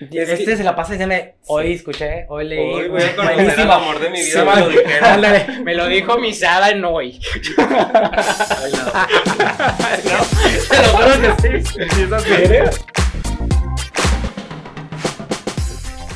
[0.00, 2.58] este se la pasa diciéndome, hoy escuché, hoy leí.
[2.58, 5.64] Hoy voy a conocer el amor de mi vida, Sí, me lo dijeron.
[5.64, 7.20] Me lo dijo mi Sada en hoy.
[7.58, 8.72] Ay,
[10.04, 10.20] no.
[10.68, 11.86] Te lo juro que sí.
[11.94, 12.32] ¿Sí es así?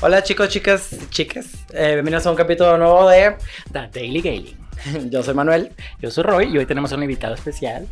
[0.01, 1.47] Hola chicos, chicas, chicas.
[1.73, 3.37] Eh, bienvenidos a un capítulo nuevo de
[3.73, 4.57] The Daily Gailing.
[5.11, 5.73] Yo soy Manuel.
[6.01, 7.87] Yo soy Roy y hoy tenemos un invitado especial.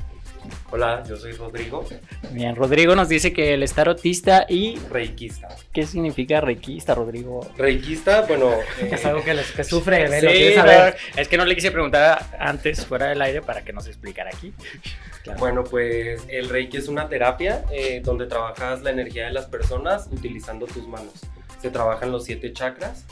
[0.71, 1.85] Hola, yo soy Rodrigo,
[2.31, 5.49] Bien, Rodrigo nos dice que él es tarotista y reikista.
[5.73, 7.47] ¿qué significa reikista, Rodrigo?
[7.57, 10.21] Reikista, bueno, eh, Es algo que, les, que sufre, ¿ves?
[10.21, 10.97] Sí, lo quieres saber.
[11.17, 14.53] es que no le quise preguntar antes fuera del aire para que nos explicara aquí.
[15.39, 20.09] bueno, pues el reiki es una terapia eh, donde trabajas la energía de las personas
[20.11, 21.15] utilizando tus manos.
[21.61, 23.05] Se trabajan los siete chakras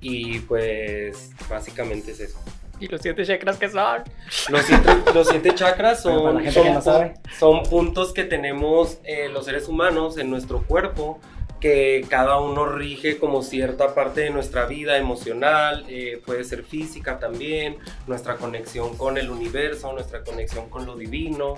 [0.00, 2.38] y pues básicamente es eso.
[2.80, 4.02] ¿Y los siete chakras que son?
[4.48, 7.14] Los siete, los siete chakras son, la gente son que no sabe.
[7.38, 11.18] son puntos que tenemos eh, los seres humanos en nuestro cuerpo,
[11.60, 17.18] que cada uno rige como cierta parte de nuestra vida emocional, eh, puede ser física
[17.18, 21.54] también, nuestra conexión con el universo, nuestra conexión con lo divino.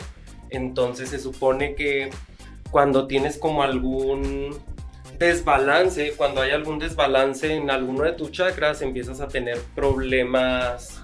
[0.49, 2.11] Entonces se supone que
[2.71, 4.59] cuando tienes como algún
[5.19, 11.00] desbalance, cuando hay algún desbalance en alguno de tus chakras, empiezas a tener problemas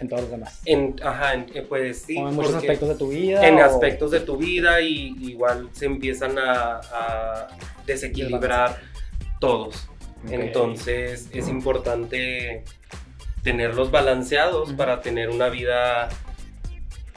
[0.00, 0.60] En todos los demás.
[0.64, 2.14] en, ajá, en- eh, pues sí.
[2.14, 3.46] Como en muchos aspectos de tu vida.
[3.46, 7.48] En o- aspectos de tu vida y igual se empiezan a, a
[7.86, 8.80] desequilibrar
[9.40, 9.86] todos.
[10.30, 12.64] Entonces es importante
[13.42, 16.08] tenerlos balanceados para tener una vida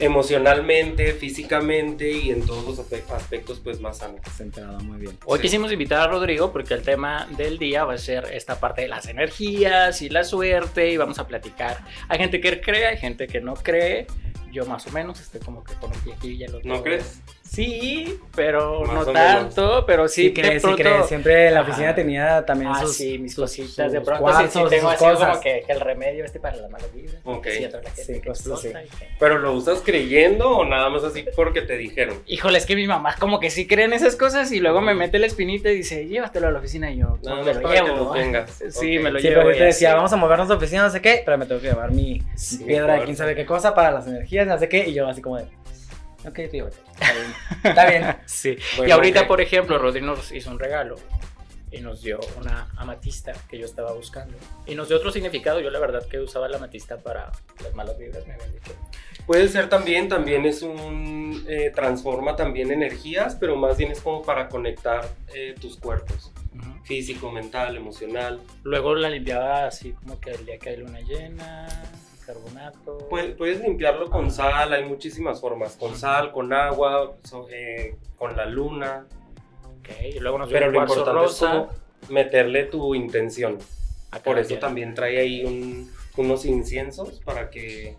[0.04, 4.20] emocionalmente, físicamente y en todos los aspe- aspectos pues más sanos.
[4.36, 5.18] Centrado, muy bien.
[5.24, 5.42] Hoy Sí.
[5.42, 8.88] quisimos invitar a Rodrigo porque el tema del día va a ser esta parte de
[8.88, 11.78] las energías y la suerte y vamos a platicar.
[12.08, 14.06] Hay gente que cree, hay gente que no cree.
[14.52, 16.68] Yo más o menos estoy como que con un pie aquí y el otro.
[16.72, 17.20] ¿No crees?
[17.54, 20.68] Sí, pero Más no tanto, pero sí, Sí, de crees, sí.
[21.06, 21.68] Siempre la Ajá.
[21.70, 22.96] oficina tenía también Ah, sus...
[22.96, 23.92] sí, mis sus- cositas.
[23.92, 25.28] de pronto sí, sí tengo así cosas.
[25.28, 27.12] como que, que el remedio este para la mala vida.
[27.24, 27.46] Ok.
[27.50, 28.68] Sí, otra gente que cosas así.
[28.68, 32.16] que- ¿Pero lo usas creyendo o nada más así porque te dijeron?
[32.26, 34.94] Híjole, es que mi mamá como que sí cree en esas cosas y luego me
[34.94, 37.74] mete la espinita y dice, llévatelo a la oficina y yo, Nada me lo que
[37.74, 37.96] llevo.
[37.96, 38.62] lo tengas.
[38.70, 39.42] Sí, me lo Sí, llevo.
[39.42, 41.60] pero y te decía, vamos a movernos de oficina, no sé qué, pero me tengo
[41.60, 44.68] que llevar mi Sí, piedra de quién sabe qué cosa para las energías, no sé
[44.68, 45.44] qué, y yo así como de,
[46.26, 47.34] ok, tío, está bien.
[47.62, 48.16] Está bien.
[48.26, 48.56] Sí.
[48.86, 50.96] y ahorita, por ejemplo, Rodri nos hizo un regalo
[51.74, 54.36] y nos dio una amatista que yo estaba buscando.
[54.66, 55.60] Y nos dio otro significado.
[55.60, 58.72] Yo la verdad que usaba la amatista para las malas vibras, me habían dicho.
[59.26, 64.22] Puede ser también, también es un, eh, transforma también energías, pero más bien es como
[64.22, 66.30] para conectar eh, tus cuerpos,
[66.84, 68.40] físico, mental, emocional.
[68.62, 71.66] Luego la limpiaba así como que el día que hay luna llena,
[72.24, 72.98] carbonato.
[73.10, 78.36] Puedes, puedes limpiarlo con sal, hay muchísimas formas, con sal, con agua, so- eh, con
[78.36, 79.06] la luna,
[79.78, 81.50] Ok, y luego nos pero lo importante es rosa.
[81.50, 81.70] como
[82.08, 83.58] meterle tu intención.
[84.10, 87.96] Acá Por eso también trae ahí un- unos inciensos para que,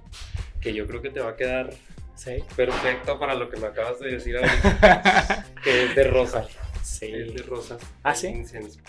[0.62, 1.72] que yo creo que te va a quedar
[2.16, 2.38] Sí.
[2.56, 6.48] perfecto para lo que me acabas de decir ahorita, que es de rosa.
[6.82, 7.12] Sí.
[7.14, 7.82] Es de rosas.
[8.04, 8.28] ¿Ah, sí?
[8.28, 8.80] incienso.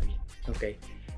[0.00, 0.20] Muy bien.
[0.48, 0.64] Ok.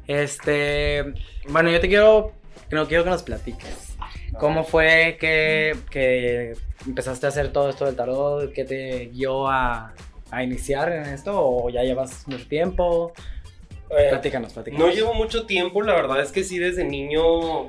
[0.07, 1.15] Este,
[1.49, 2.33] bueno, yo te quiero,
[2.71, 3.97] no quiero que nos platiques.
[4.39, 8.53] ¿Cómo fue que, que empezaste a hacer todo esto del tarot?
[8.53, 9.93] ¿Qué te guió a,
[10.31, 11.33] a iniciar en esto?
[11.35, 13.13] ¿O ya llevas mucho tiempo?
[13.91, 14.87] Eh, Platícanos, platícanos.
[14.87, 17.69] No llevo mucho tiempo, la verdad es que sí, desde niño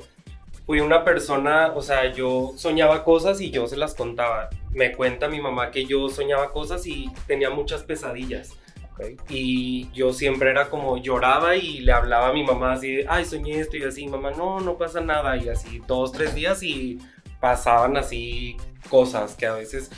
[0.66, 4.50] fui una persona, o sea, yo soñaba cosas y yo se las contaba.
[4.72, 8.52] Me cuenta mi mamá que yo soñaba cosas y tenía muchas pesadillas.
[8.94, 9.22] Ok.
[9.30, 13.60] Y yo siempre era como lloraba y le hablaba a mi mamá así, ay, soñé
[13.60, 15.38] esto y así, mamá, no, no pasa nada.
[15.38, 17.00] Y así, dos, tres días y
[17.40, 18.56] pasaban así
[18.90, 19.92] cosas que a veces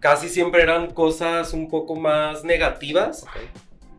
[0.00, 3.24] casi siempre eran cosas un poco más negativas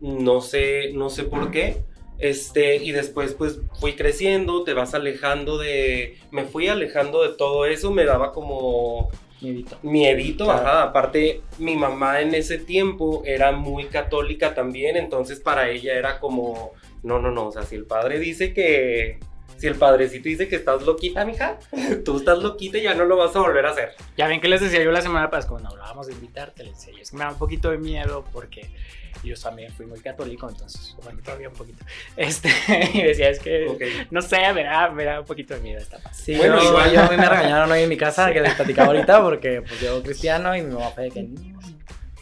[0.04, 1.82] no sé, no sé por qué.
[2.18, 7.66] Este, y después pues fui creciendo, te vas alejando de, me fui alejando de todo
[7.66, 9.78] eso, me daba como Miedito.
[9.82, 10.60] miedito, Claro.
[10.60, 10.82] ajá.
[10.84, 16.72] Aparte, mi mamá en ese tiempo era muy católica también, entonces para ella era como,
[17.02, 19.18] no, no, no, o sea, si el padre dice que,
[19.58, 21.58] si el padrecito dice que estás loquita, mija,
[22.04, 23.92] tú estás loquita y ya no lo vas a volver a hacer.
[24.16, 26.94] Ya ven que les decía yo la semana pasada cuando hablábamos de invitarte, les decía,
[26.94, 28.70] yo, es que me da un poquito de miedo porque
[29.22, 31.84] yo también fui muy católico, entonces, bueno, todavía un poquito.
[32.16, 32.48] Este,
[32.92, 35.98] y decía, es que, no sé, me da, me da un poquito de miedo esta
[35.98, 36.18] parte.
[36.18, 36.92] Sí, Bueno, yo, igual.
[36.94, 39.80] yo a mí me regañaron hoy en mi casa, que les platicaba ahorita, porque pues
[39.80, 41.28] yo cristiano y mi mamá fue de que...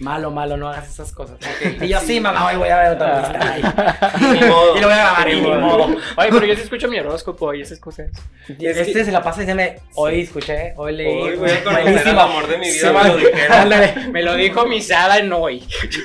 [0.03, 1.37] Malo, malo, no hagas esas cosas.
[1.81, 4.13] Y yo, sí, mamá, hoy voy a ver otra lista.
[4.33, 4.77] Ni modo.
[4.77, 5.61] Y lo voy a grabar, y Ni ni modo.
[5.61, 5.85] modo.
[6.17, 8.11] Oye, pero yo sí escucho mi horóscopo y esas cosas.
[8.49, 11.21] Este se la pasa diciéndome, hoy escuché, hoy leí.
[11.23, 14.13] Hoy voy a conocer al amor de mi vida, Sí, me lo dijeron.
[14.13, 15.63] Me lo dijo mi Sara en hoy.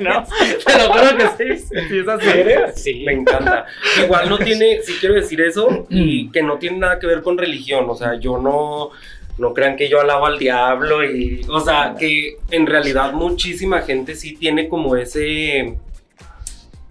[0.00, 0.24] ¿No?
[0.64, 1.66] Te lo juro que sí.
[1.88, 2.28] Sí, es así.
[2.76, 3.04] Sí.
[3.04, 3.66] Me encanta.
[4.02, 7.36] Igual no tiene, sí quiero decir eso, y que no tiene nada que ver con
[7.36, 7.86] religión.
[7.88, 8.90] O sea, yo no,
[9.40, 14.14] no crean que yo alabo al diablo y, o sea, que en realidad muchísima gente
[14.14, 15.76] sí tiene como ese,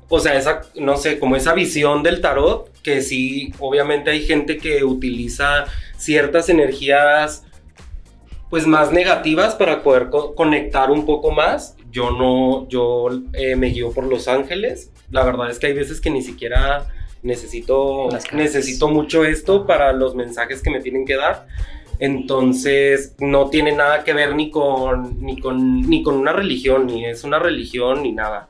[0.10, 4.58] o sea, esa, no sé, como esa visión del tarot, que sí, obviamente hay gente
[4.58, 5.66] que utiliza
[5.98, 7.46] ciertas energías
[8.50, 11.76] pues más negativas para poder co- conectar un poco más.
[11.92, 14.92] Yo no, yo eh, me guío por Los Ángeles.
[15.12, 16.88] La verdad es que hay veces que ni siquiera
[17.22, 21.48] necesito, necesito mucho esto para los mensajes que me tienen que dar.
[22.00, 27.06] Entonces no tiene nada que ver ni con, ni con, ni con una religión, ni
[27.06, 28.48] es una religión, ni nada.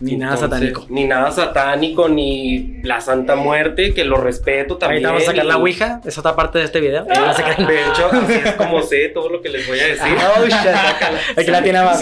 [0.00, 0.86] Ni nada satánico.
[0.90, 5.04] Ni nada satánico, ni la Santa Muerte, que lo respeto también.
[5.04, 7.02] Ahorita vamos a sacar la Ouija, es otra parte de este video.
[7.10, 9.80] Ahí van a sacar- De hecho, así es como sé todo lo que les voy
[9.80, 10.16] a decir.
[10.36, 10.54] Oh, shit.
[11.36, 11.98] Aquí la tiene abajo.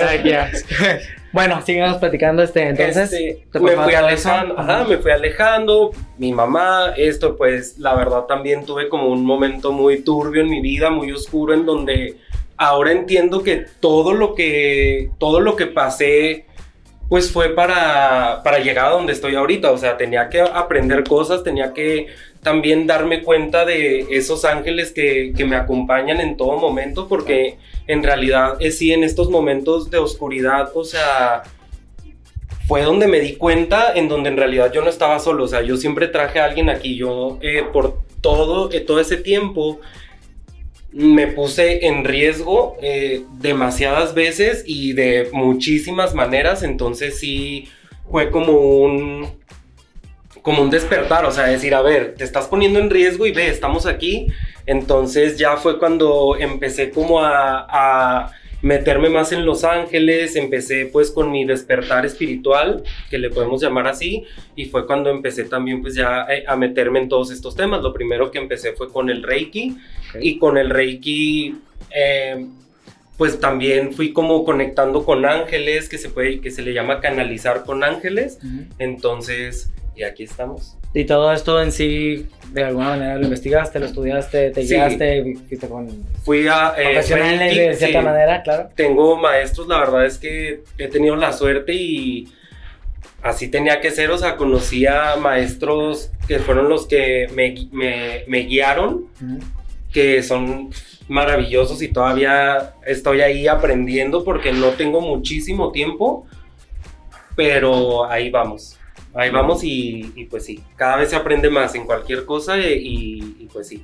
[1.37, 2.67] Bueno, sigamos platicando este.
[2.67, 3.99] Entonces, Este, ¿te me fui eso?
[4.07, 9.23] alejando, ajá, me fui alejando, mi mamá, esto pues la verdad también tuve como un
[9.23, 12.17] momento muy turbio en mi vida, muy oscuro en donde
[12.57, 16.47] ahora entiendo que todo lo que todo lo que pasé
[17.11, 21.43] pues fue para, para llegar a donde estoy ahorita, o sea, tenía que aprender cosas,
[21.45, 22.07] tenía que
[22.47, 27.57] también darme cuenta de esos ángeles que, que me acompañan en todo momento, porque
[27.89, 31.43] en realidad es sí en estos momentos de oscuridad, o sea,
[32.69, 35.63] fue donde me di cuenta en donde en realidad yo no estaba solo, o sea,
[35.63, 39.81] yo siempre traje a alguien aquí, yo eh, por todo, eh, todo ese tiempo
[40.93, 47.67] me puse en riesgo eh, demasiadas veces y de muchísimas maneras, entonces sí
[48.09, 49.27] fue como un
[50.47, 53.49] como un despertar, o sea, decir, a ver, te estás poniendo en riesgo y ve,
[53.49, 54.29] estamos aquí,
[54.65, 58.31] entonces ya fue cuando empecé como a, a
[58.63, 63.89] meterme más en Los Ángeles, empecé pues con mi despertar espiritual, que le podemos llamar
[63.89, 64.23] así,
[64.55, 67.83] y fue cuando empecé también pues ya eh, a meterme en todos estos temas.
[67.83, 69.77] Lo primero que empecé fue con el Reiki,
[70.21, 71.57] y con el Reiki
[71.91, 72.47] eh,
[73.19, 77.65] pues también fui como conectando con ángeles, que se puede, que se le llama canalizar
[77.65, 78.67] con ángeles, Ujú.
[78.79, 80.77] entonces, y aquí estamos.
[80.95, 84.75] Y todo esto en sí, de alguna manera lo investigaste, lo estudiaste, te Sí.
[84.75, 85.89] guiaste, fuiste con
[86.25, 86.75] Fui a...
[86.79, 88.05] eh, profesionales de cierta sí.
[88.05, 88.69] manera, claro.
[88.75, 92.29] tengo maestros, la verdad es que he tenido la suerte y
[93.23, 98.23] así tenía que ser, o sea, conocí a maestros que fueron los que me, me,
[98.27, 99.39] me guiaron, Ujú.
[99.93, 100.71] que son
[101.09, 106.27] maravillosos y todavía estoy ahí aprendiendo porque no tengo muchísimo tiempo,
[107.35, 108.79] pero ahí vamos.
[109.17, 113.49] Ahí vamos y, y pues sí, cada vez se aprende más en cualquier cosa y,
[113.53, 113.83] pues sí,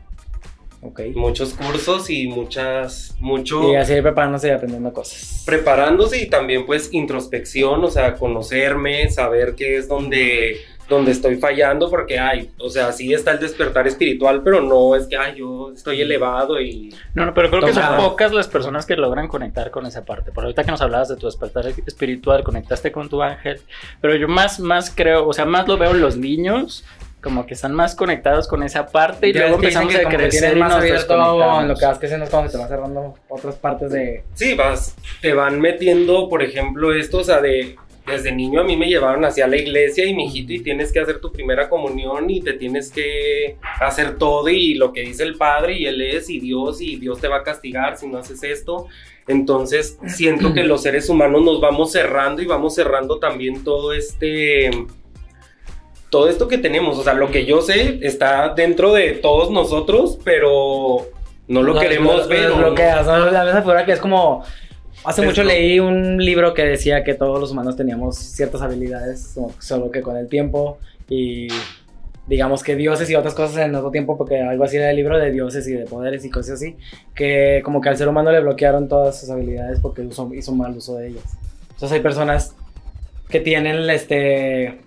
[0.82, 1.00] Ok.
[1.14, 5.42] muchos cursos y muchas, mucho Y así preparándose y aprendiendo cosas.
[5.46, 10.56] preparándose y también pues introspección, o sea, conocerme, saber qué es donde,
[10.92, 15.06] donde estoy fallando, porque hay, o sea, sí está el despertar espiritual, pero no es
[15.06, 16.94] que, ay, yo estoy elevado y...
[17.14, 20.32] No, no, pero creo que son pocas las personas que logran conectar con esa parte.
[20.32, 23.60] Por ahorita que nos hablabas de tu despertar espiritual, conectaste con tu ángel,
[24.00, 26.84] pero yo más, más creo, o sea, más lo veo en los niños,
[27.22, 30.16] como que están más conectados con esa parte y Ya luego empezamos que a como
[30.16, 31.68] crecer y más nos desconectamos.
[31.68, 34.24] lo que vas creciendo es cuando te vas cerrando otras partes de...
[34.34, 37.76] Sí, vas, te van metiendo, por ejemplo, esto, o sea, de...
[38.06, 40.98] Desde niño a mí me llevaron hacia la iglesia y mi hijito y tienes que
[41.00, 45.36] hacer tu primera comunión y te tienes que hacer todo y lo que dice el
[45.36, 48.42] padre y él es y Dios y Dios te va a castigar si no haces
[48.42, 48.86] esto.
[49.28, 54.70] Entonces siento que los seres humanos nos vamos cerrando y vamos cerrando también todo este
[56.10, 60.18] todo esto que tenemos, o sea, lo que yo sé está dentro de todos nosotros,
[60.22, 61.06] pero
[61.48, 62.50] no lo queremos ver.
[62.50, 63.30] o no- bloqueas, ¿no?
[63.30, 64.44] La esa figura que es como...
[65.04, 69.90] Hace mucho leí un libro que decía que todos los humanos teníamos ciertas habilidades, solo
[69.90, 70.78] que con el tiempo
[71.08, 71.48] y
[72.28, 75.18] digamos que dioses y otras cosas en otro tiempo, porque algo así era el libro
[75.18, 76.76] de dioses y de poderes y cosas así,
[77.16, 80.76] que como que al ser humano le bloquearon todas sus habilidades porque usó- hizo mal
[80.76, 81.24] uso de ellas.
[81.70, 82.54] Entonces hay personas
[83.28, 84.78] que tienen este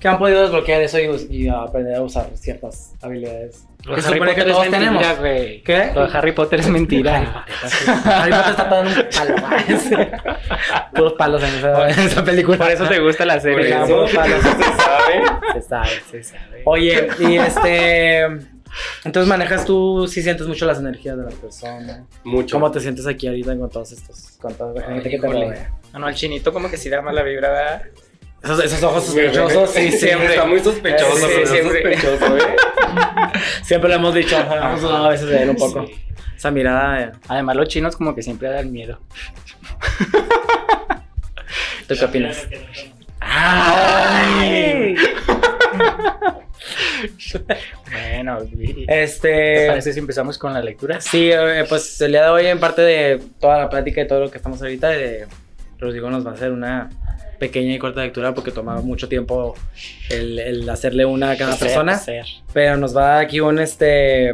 [0.00, 3.64] que han podido desbloquear eso y, y aprender a usar ciertas habilidades.
[3.84, 5.18] Lo Que de se Harry supone que Potter todos es mentira, tenemos.
[5.18, 5.62] güey.
[5.62, 5.90] ¿Qué?
[5.94, 7.44] Lo de Harry Potter es mentira.
[8.04, 9.36] Harry Potter está dando un palo.
[10.94, 12.58] Puros palos en esa, en esa película.
[12.58, 13.68] Por eso te gusta la serie.
[13.68, 15.22] eso, Digamos, para los- se sabe.
[15.54, 16.62] Se sabe, se sabe.
[16.64, 18.22] Oye, y este.
[19.04, 22.00] Entonces manejas tú, si sientes mucho las energías de las personas.
[22.24, 22.56] Mucho.
[22.56, 25.70] ¿Cómo te sientes aquí ahorita con todos estos, con toda la gente que te rodea?
[25.92, 27.82] Ah, no, al chinito como que sí da mala vibra, ¿verdad?
[28.42, 30.28] Esos, esos ojos sospechosos, sí, siempre.
[30.34, 31.96] Está muy sospechoso, Sí, siempre.
[31.98, 32.56] sospechoso, ¿eh?
[33.62, 35.86] Siempre lo hemos dicho, hemos dudado a veces de él un poco.
[35.86, 35.94] Sí.
[36.36, 39.00] Esa mirada, eh, Además, los chinos como que siempre dan miedo.
[41.88, 42.46] ¿tú qué opinas?
[43.20, 44.94] ¡Ay!
[47.90, 51.00] Bueno, ¿te Este, parece si empezamos con la lectura?
[51.00, 54.20] sí, eh, pues el día de hoy, en parte de toda la plática y todo
[54.20, 55.26] lo que estamos ahorita, de
[55.78, 56.88] Rodrigo nos va a hacer una
[57.38, 59.54] pequeña y corta lectura porque toma mucho tiempo
[60.10, 61.92] el, el hacerle una a cada Hacer, persona.
[61.92, 62.26] hacer.
[62.52, 64.32] Pero nos va a dar aquí un este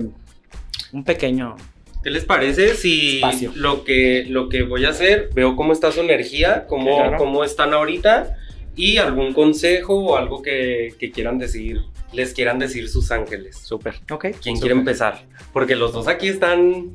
[0.92, 1.56] un pequeño.
[2.02, 3.52] ¿Qué les parece si Espacio.
[3.56, 7.16] lo que, lo que voy a hacer, veo cómo está su energía, cómo, Claro.
[7.16, 8.36] cómo están ahorita
[8.76, 11.80] y algún consejo o algo que, que quieran decir,
[12.12, 13.56] les quieran decir sus ángeles?
[13.56, 13.94] Súper.
[14.10, 14.26] Ok.
[14.42, 15.24] ¿Quién quiere empezar?
[15.52, 16.90] Porque los dos aquí están...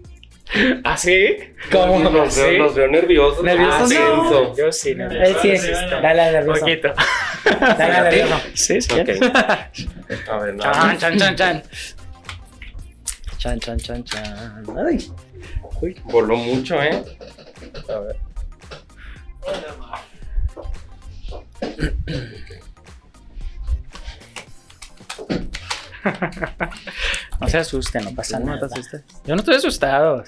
[0.83, 1.37] ¿Ah, sí?
[1.71, 2.09] ¿Cómo?
[2.09, 3.43] Los, veo, veo nerviosos.
[3.43, 3.81] ¿Nerviosos?
[3.81, 4.55] Ah, tenso.
[4.55, 5.41] Yo sí, nervioso.
[5.41, 5.49] sí,
[6.01, 6.59] dale nervioso.
[6.59, 6.93] poquito.
[7.45, 8.41] Dale al nervioso.
[8.55, 8.93] Sí, sí.
[8.99, 9.09] Ok.
[10.27, 11.63] A ver, nada Chan, chan, chan, chan.
[13.37, 14.65] Chan, chan, chan, chan.
[14.87, 15.11] Ay.
[15.81, 15.95] Uy.
[16.05, 17.03] Voló mucho, ¿eh?
[17.87, 18.15] A ver.
[27.39, 28.65] No se asusten, no pasa ¿No te nada.
[28.67, 29.03] asustas?
[29.25, 30.23] Yo no estoy asustado.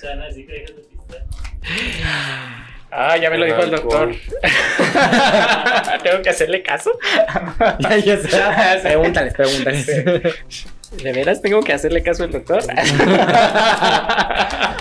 [2.93, 4.13] Ah, ya me lo dijo el doctor.
[6.03, 6.91] Tengo que hacerle caso.
[7.79, 8.29] Ya, ya sé.
[8.83, 9.87] Pregúntales, pregúntales.
[9.87, 12.61] ¿De veras tengo que hacerle caso al doctor?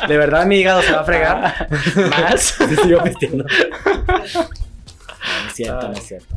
[0.08, 1.68] ¿De verdad mi hígado se va a fregar?
[2.10, 2.40] ¿Más?
[2.68, 3.44] Sí, sigo pisteando.
[3.44, 6.36] No, no es cierto, no es cierto.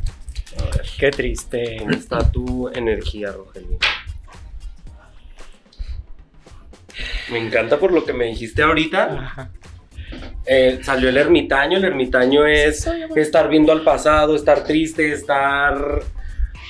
[1.00, 1.78] Qué triste.
[1.80, 3.80] ¿Cómo está tu energía, Rogelio?
[7.32, 9.50] Me encanta por lo que me dijiste ahorita.
[10.46, 11.78] Eh, salió el ermitaño.
[11.78, 16.02] El ermitaño es estar viendo al pasado, estar triste, estar.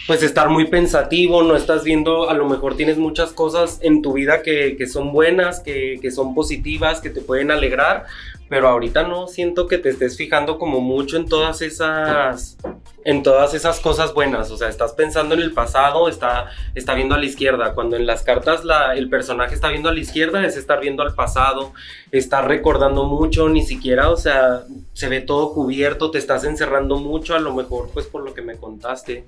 [0.05, 4.11] Pues estar muy pensativo, no estás viendo, a lo mejor tienes muchas cosas en tu
[4.11, 8.05] vida que, que son buenas, que, que son positivas, que te pueden alegrar,
[8.49, 12.57] pero ahorita no siento que te estés fijando como mucho en todas esas,
[13.05, 17.15] en todas esas cosas buenas, o sea, estás pensando en el pasado, está, está viendo
[17.15, 20.45] a la izquierda, cuando en las cartas la, el personaje está viendo a la izquierda
[20.45, 21.73] es estar viendo al pasado,
[22.11, 27.35] estar recordando mucho, ni siquiera, o sea, se ve todo cubierto, te estás encerrando mucho,
[27.35, 29.25] a lo mejor pues por lo que me contaste,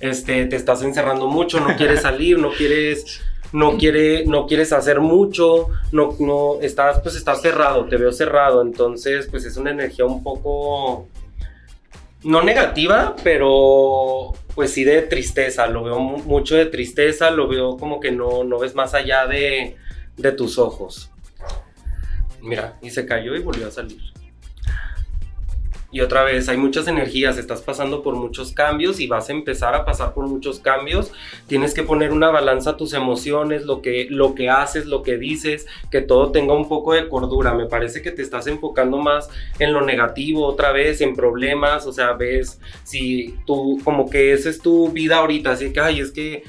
[0.00, 3.22] este, te estás encerrando mucho, no quieres salir, no quieres...
[3.52, 8.60] No, quiere, no quieres hacer mucho, no, no, estás, pues estás cerrado, te veo cerrado,
[8.60, 11.06] entonces pues es una energía un poco,
[12.24, 17.76] no negativa, pero pues sí de tristeza, lo veo mu- mucho de tristeza, lo veo
[17.76, 19.76] como que no, no ves más allá de,
[20.16, 21.10] de tus ojos.
[22.42, 24.00] Mira, y se cayó y volvió a salir.
[25.92, 29.74] Y otra vez, hay muchas energías, estás pasando por muchos cambios y vas a empezar
[29.74, 31.12] a pasar por muchos cambios.
[31.46, 35.16] Tienes que poner una balanza a tus emociones, lo que, lo que haces, lo que
[35.16, 37.54] dices, que todo tenga un poco de cordura.
[37.54, 41.92] Me parece que te estás enfocando más en lo negativo otra vez, en problemas, o
[41.92, 46.10] sea, ves si tú, como que esa es tu vida ahorita, así que, ay, es
[46.10, 46.42] que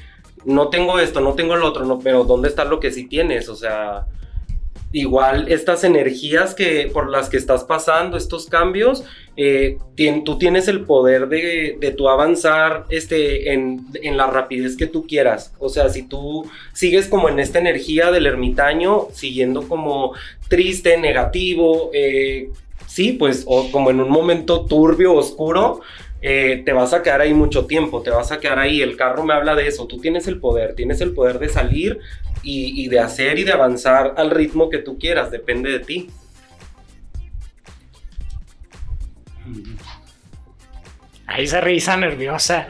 [0.44, 3.48] no tengo esto, no tengo lo otro, no, pero ¿dónde está lo que sí tienes?
[3.48, 4.06] O sea,
[4.92, 9.04] igual estas energías que por las que estás pasando, estos cambios,
[9.36, 14.76] eh, tien- tú tienes el poder de, de tú avanzar este, en, en la rapidez
[14.76, 15.52] que tú quieras.
[15.58, 20.14] O sea, si tú sigues como en esta energía del ermitaño, siguiendo como
[20.48, 22.48] triste, negativo, eh,
[22.86, 25.80] sí, pues, o como en un momento turbio, oscuro,
[26.20, 28.80] eh, te vas a quedar ahí mucho tiempo, te vas a quedar ahí.
[28.82, 29.86] El carro me habla de eso.
[29.86, 32.00] Tú tienes el poder, tienes el poder de salir
[32.42, 36.10] y, y de hacer y de avanzar al ritmo que tú quieras, depende de ti.
[41.26, 42.68] Ahí esa risa nerviosa.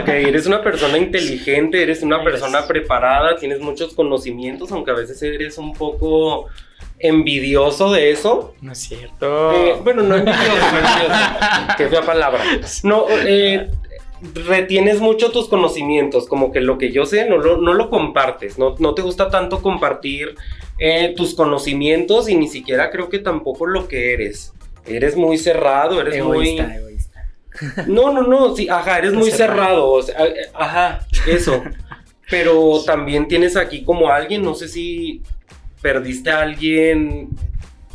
[0.00, 5.22] Ok, eres una persona inteligente, eres una persona preparada, tienes muchos conocimientos, aunque a veces
[5.22, 6.46] eres un poco
[6.98, 8.54] envidioso de eso.
[8.62, 9.52] No es cierto.
[9.52, 11.14] Eh, bueno, no envidioso, no envidioso.
[11.76, 12.42] Qué fea palabra.
[12.84, 13.68] No, eh,
[14.34, 18.58] retienes mucho tus conocimientos, como que lo que yo sé no lo, no lo compartes,
[18.58, 20.34] no, no te gusta tanto compartir
[20.78, 24.52] eh, tus conocimientos y ni siquiera creo que tampoco lo que eres.
[24.86, 26.76] Eres muy cerrado, eres Egoísta, muy...
[26.76, 27.28] egoísta.
[27.86, 29.56] No, no, no, sí, ajá, eres muy Cerrado.
[29.56, 31.62] cerrado, o sea, eh, ajá, eso.
[32.30, 35.22] Pero también tienes aquí como alguien, no sé si
[35.82, 37.28] perdiste a alguien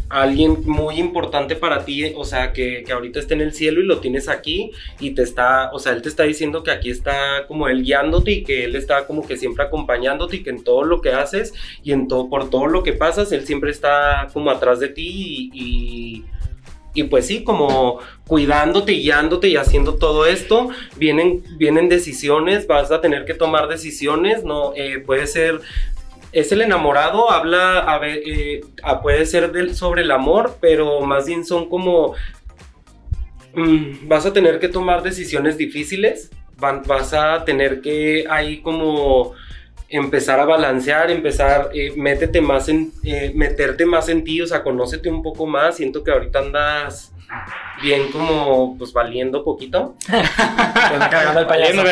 [0.09, 3.85] alguien muy importante para ti, o sea, que, que, ahorita está en el cielo y
[3.85, 7.47] lo tienes aquí y te está, o sea, él te está diciendo que aquí está
[7.47, 10.83] como él guiándote y que él está como que siempre acompañándote y que en todo
[10.83, 14.51] lo que haces y en todo, por todo lo que pasas, él siempre está como
[14.51, 16.25] atrás de ti y,
[16.95, 23.01] y pues sí, como cuidándote, guiándote y haciendo todo esto, vienen, vienen decisiones, vas a
[23.01, 25.59] tener que tomar decisiones, no eh, puede ser
[26.33, 28.61] es el enamorado, habla, a eh,
[29.01, 32.15] puede ser del, sobre el amor, pero más bien son como,
[33.53, 39.33] mm, vas a tener que tomar decisiones difíciles, vas a tener que ahí como
[39.89, 44.63] empezar a balancear, empezar, eh, métete más en, eh, meterte más en ti, o sea,
[44.63, 47.12] conócete un poco más, siento que ahorita andas
[47.81, 49.95] bien como pues valiendo poquito.
[50.07, 51.83] cargando el payaso.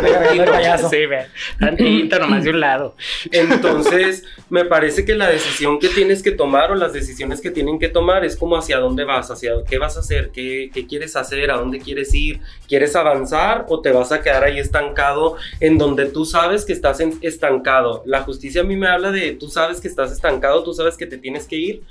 [0.00, 0.88] cargando el payaso.
[0.88, 1.26] Sí, ve.
[1.58, 2.94] Tantito nomás de un lado.
[3.32, 7.78] Entonces, me parece que la decisión que tienes que tomar o las decisiones que tienen
[7.78, 11.16] que tomar es como hacia dónde vas, hacia qué vas a hacer, qué, qué quieres
[11.16, 15.78] hacer, a dónde quieres ir, quieres avanzar o te vas a quedar ahí estancado en
[15.78, 18.02] donde tú sabes que estás estancado.
[18.06, 21.06] La justicia a mí me habla de tú sabes que estás estancado, tú sabes que
[21.06, 21.82] te tienes que ir,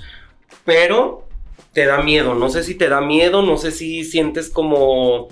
[0.63, 1.27] pero
[1.77, 2.33] te da miedo.
[2.33, 5.27] No sé si te da miedo, no sé si sientes como...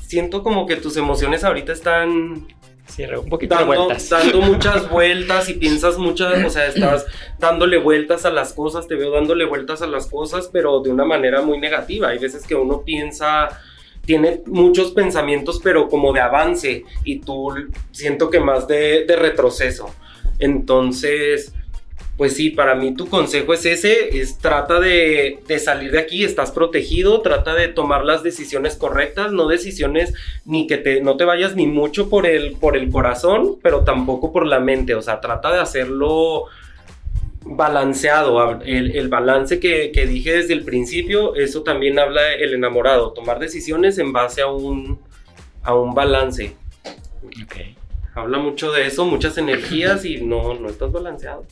[0.00, 2.08] Siento como que tus emociones ahorita están...
[2.08, 4.08] un poquito dando, vueltas.
[4.10, 7.06] Dando muchas vueltas y piensas muchas, o sea, estás
[7.38, 11.04] dándole vueltas a las cosas, te veo dándole vueltas a las cosas, pero de una
[11.04, 12.08] manera muy negativa.
[12.08, 13.60] Hay veces que uno piensa,
[14.06, 17.54] tiene muchos pensamientos, pero como de avance, y tú
[17.92, 19.94] siento que más de, de retroceso.
[20.40, 21.54] Entonces,
[22.18, 26.50] pues sí, para mí tu consejo es ese, es trata de, salir de aquí, estás
[26.50, 30.12] protegido, trata de tomar las decisiones correctas, no decisiones
[30.44, 34.32] ni que te, no te vayas ni mucho por el, por el corazón, pero tampoco
[34.32, 36.46] por la mente, o sea, trata de hacerlo
[37.42, 43.96] balanceado, el, balance que, dije desde el principio, eso también habla el enamorado, tomar decisiones
[43.96, 44.98] en base a un,
[45.62, 46.56] a un balance.
[47.44, 47.76] Okay.
[48.16, 51.46] Habla mucho de eso, muchas energías y no, no estás balanceado.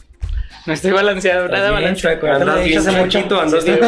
[0.66, 2.34] No estoy balanceado, nada balanceado.
[2.34, 3.78] Andas bien chuequito, andas bien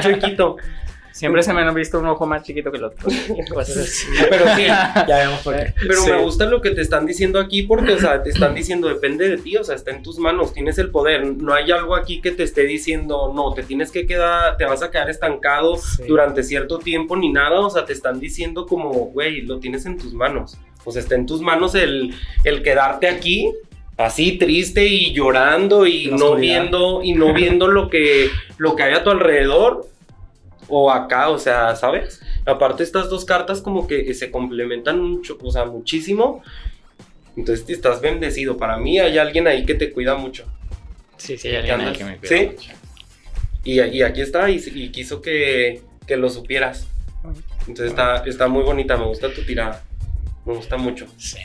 [0.00, 0.56] chuequito.
[1.14, 3.08] Siempre se me ha visto un ojo más chiquito que el otro.
[3.08, 5.72] Pero sí, ya vemos por qué.
[5.80, 8.88] Pero me gusta lo que te están diciendo aquí porque, o sea, te están diciendo,
[8.88, 11.24] depende de ti, o sea, está en tus manos, tienes el poder.
[11.24, 14.82] No hay algo aquí que te esté diciendo, no, te tienes que quedar, te vas
[14.82, 19.42] a quedar estancado durante cierto tiempo ni nada, o sea, te están diciendo como, güey,
[19.42, 20.58] lo tienes en tus manos.
[20.84, 23.52] O sea, está en tus manos el, el quedarte aquí
[23.96, 28.94] así triste y llorando y no viendo y no viendo lo que lo que hay
[28.94, 29.86] a tu alrededor
[30.68, 32.20] o acá, o sea, ¿sabes?
[32.46, 36.42] Aparte estas dos cartas como que se complementan mucho, o sea, muchísimo.
[37.36, 38.56] Entonces estás bendecido.
[38.56, 40.46] Para mí hay alguien ahí que te cuida mucho.
[41.16, 42.46] Sí, sí, hay alguien ahí que me cuida ¿Sí?
[42.46, 42.70] mucho.
[43.64, 46.86] Y, y, aquí está y, quiso que, que, lo supieras.
[47.60, 49.82] Entonces está, está muy bonita, me gusta tu tirada.
[50.44, 51.06] Me gusta mucho.
[51.16, 51.38] Sí.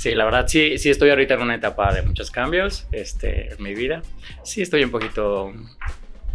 [0.00, 3.62] Sí, la verdad sí, sí estoy ahorita en una etapa de muchos cambios este, en
[3.62, 4.00] mi vida.
[4.42, 5.52] Sí estoy un poquito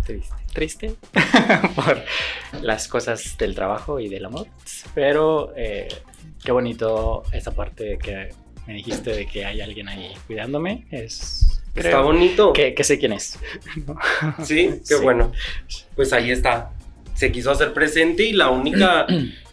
[0.05, 0.95] triste, triste
[1.75, 2.03] por
[2.61, 4.45] las cosas del trabajo y del amor,
[4.93, 5.87] pero eh,
[6.43, 8.29] qué bonito esa parte que
[8.67, 10.85] me dijiste de que hay alguien ahí cuidándome.
[10.91, 12.53] Es, está bonito.
[12.53, 13.39] Que, sé quién es.
[14.43, 15.31] Sí, qué bueno.
[15.95, 16.69] Pues ahí está.
[17.15, 19.07] Se quiso hacer presente y la única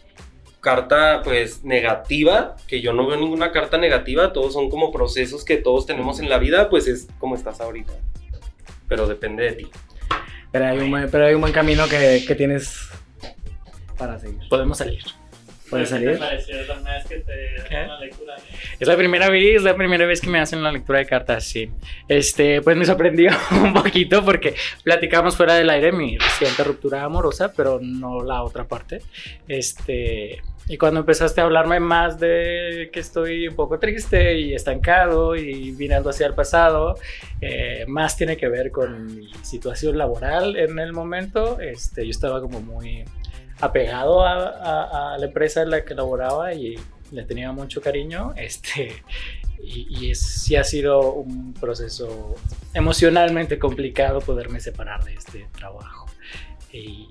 [0.62, 5.56] carta pues negativa, que yo no veo ninguna carta negativa, todos son como procesos que
[5.56, 7.92] todos tenemos en la vida, pues es como estás ahorita.
[8.88, 9.70] Pero depende de ti.
[10.52, 12.88] Pero hay un, pero hay un buen camino que, que tienes
[13.98, 14.48] para seguir.
[14.48, 15.02] Podemos salir.
[15.72, 16.20] ¿Puedes salir?
[18.78, 21.70] Es la primera vez, la primera vez que me hacen la lectura de cartas, sí.
[22.08, 27.52] Este, pues me sorprendió un poquito porque platicamos fuera del aire mi reciente ruptura amorosa,
[27.56, 29.00] pero no la otra parte.
[29.48, 35.36] Este, y cuando empezaste a hablarme más de que estoy un poco triste y estancado
[35.36, 36.94] y mirando hacia el pasado,
[37.42, 41.60] eh, más tiene que ver con mi situación laboral en el momento.
[41.60, 43.04] Este, yo estaba como muy
[43.60, 46.78] apegado a, la empresa en la que laboraba y
[47.10, 48.32] le tenía mucho cariño.
[48.34, 49.02] Este,
[49.62, 52.34] y, y sí ha sido un proceso
[52.72, 56.01] emocionalmente complicado poderme separar de este trabajo.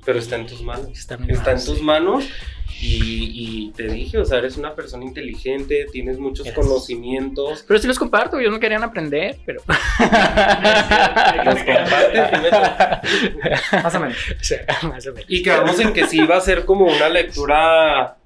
[0.04, 0.88] Pero está en tus manos.
[0.92, 2.28] Está, en tus manos
[2.82, 7.64] y, te dije, o sea, eres una persona inteligente, tienes muchos conocimientos.
[7.68, 9.62] Pero sí los comparto, ellos no querían aprender, pero...
[11.46, 11.56] los
[13.84, 14.18] más o menos.
[14.84, 15.26] más o menos.
[15.28, 18.18] Y quedamos en que sí iba a ser como una lectura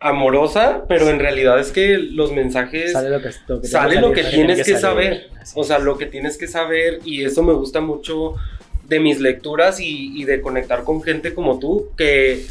[0.00, 4.12] amorosa, pero en realidad es que los mensajes Sale lo que, lo que sale lo
[4.12, 4.36] que salir.
[4.36, 5.30] tienes que saber.
[5.54, 8.34] O sea, lo que tienes que saber y eso me gusta mucho
[8.88, 12.44] de mis lecturas y, y de conectar con gente como tú que,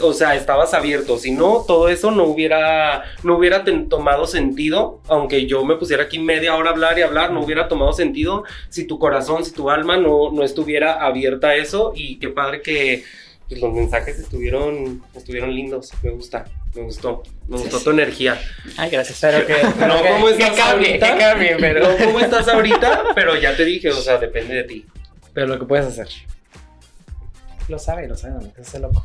[0.00, 1.18] o sea, estabas abierto.
[1.18, 6.18] Si no, todo eso no hubiera, no hubiera tomado sentido, aunque yo me pusiera aquí
[6.18, 9.70] media hora a hablar y hablar, no hubiera tomado sentido si tu corazón, si tu
[9.70, 13.04] alma no, no estuviera abierta a eso y qué padre que
[13.48, 15.92] los mensajes estuvieron, estuvieron lindos.
[16.02, 18.38] Me gusta, me gustó, me gustó tu energía.
[18.76, 19.18] Ay, gracias.
[19.20, 19.52] Pero que,
[19.86, 23.56] No que- que estás cambie, ahorita, que cambie, pero- no como estás ahorita, pero ya
[23.56, 24.84] te dije, o sea, depende de ti.
[25.36, 26.08] Pero lo que puedes hacer.
[27.68, 29.04] Lo sabe, lo sabe, no hace loco.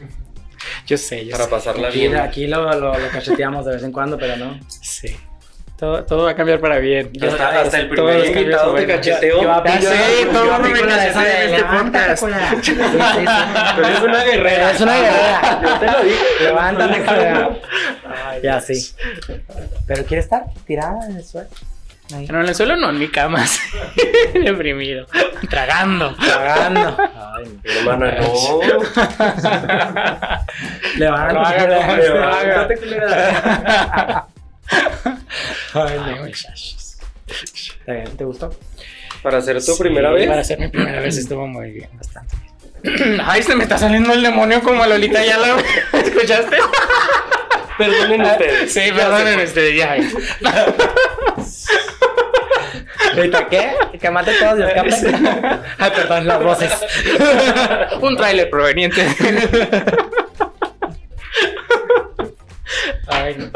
[0.88, 1.50] Yo sé, yo Para sé.
[1.50, 2.16] pasarla Aquí, bien.
[2.16, 4.58] aquí lo, lo, lo cacheteamos de vez en cuando, pero no.
[4.68, 5.16] Sí.
[5.78, 7.12] Todo, todo va a cambiar para bien.
[7.22, 9.42] Hasta, Yo- hasta el primer invitado te cacheteo.
[9.42, 9.90] Yo- yo Yo-
[10.24, 12.22] yo todo el mundo me esa en este "Levántate, podcast.
[12.22, 12.50] culera".
[12.50, 13.24] Sí, sí, sí.
[13.76, 14.70] Pero es una guerrera.
[14.72, 15.60] Es una guerrera.
[15.62, 16.24] Yo te lo dije.
[16.40, 17.04] Levántate.
[18.26, 18.94] Ay, Ya, sí.
[19.86, 21.48] Pero quiere estar tirada en el suelo.
[22.14, 22.26] Ahí.
[22.28, 23.44] No, en el suelo no, en mi cama.
[23.46, 23.60] sí.
[24.34, 25.06] Deprimido.
[25.50, 26.14] Tragando.
[26.16, 26.96] Cagando.
[27.36, 28.60] Ay, Pero, hermana, no.
[30.96, 31.66] Levántate.
[32.06, 32.74] Levántate.
[35.74, 36.16] Ay, no.
[36.24, 36.96] muchachos.
[37.80, 38.54] Está bien, ¿te gustó?
[39.22, 40.46] Para hacer tu Sí, primera Para vez.
[40.46, 42.36] ser mi primera vez estuvo muy bien, bastante
[42.82, 43.20] bien.
[43.24, 45.56] Ay, se me está saliendo el demonio como a Lolita ya lo
[45.98, 46.56] escuchaste.
[47.76, 48.72] Perdonen ustedes.
[48.72, 49.96] Sí, perdonen ustedes, ya.
[53.16, 53.70] ¿Ahorita qué?
[54.00, 54.90] Que mate todos y escape.
[55.78, 56.72] Ay, perdón, las voces.
[58.00, 59.06] Un tráiler proveniente.
[63.08, 63.50] Ay, no.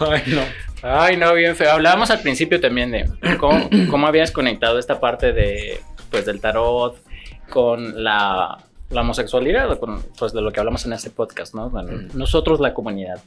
[0.00, 0.42] Ay, no.
[0.82, 1.70] Ay, no, bien feo.
[1.70, 7.00] Hablábamos al principio también de cómo, cómo habías conectado esta parte de, pues, del tarot
[7.48, 8.58] con la,
[8.92, 11.70] la homosexualidad, con, pues, de lo que hablamos en este podcast, ¿no?
[11.70, 13.20] Bueno, nosotros, la comunidad.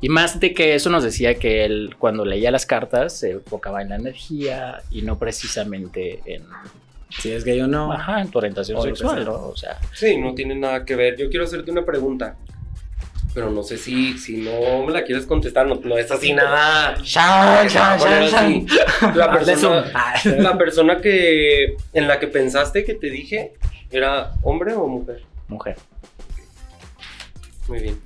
[0.00, 3.82] Y más de que eso nos decía que él, cuando leía las cartas, se enfocaba
[3.82, 6.44] en la energía y no precisamente en,
[7.10, 7.92] Si es gay o no.
[7.92, 9.24] ajá, en tu orientación sexual.
[9.24, 9.32] ¿no?
[9.48, 11.16] O sea, Sí, no tiene nada que ver.
[11.16, 12.36] Yo quiero hacerte una pregunta.
[13.34, 15.66] Pero no sé si, si no me la quieres contestar.
[15.66, 16.96] No, no es así nada.
[17.04, 18.66] Shan, shan, shan.
[19.14, 19.84] La persona,
[20.38, 23.52] la persona que en la que pensaste que te dije
[23.90, 25.24] era hombre o mujer.
[25.48, 25.76] Mujer,
[27.68, 28.00] Muy bien.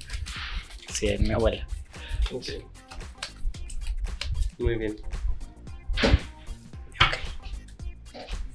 [0.88, 1.66] sí, es mi abuela.
[2.33, 2.45] Ok.
[4.59, 4.97] Muy bien.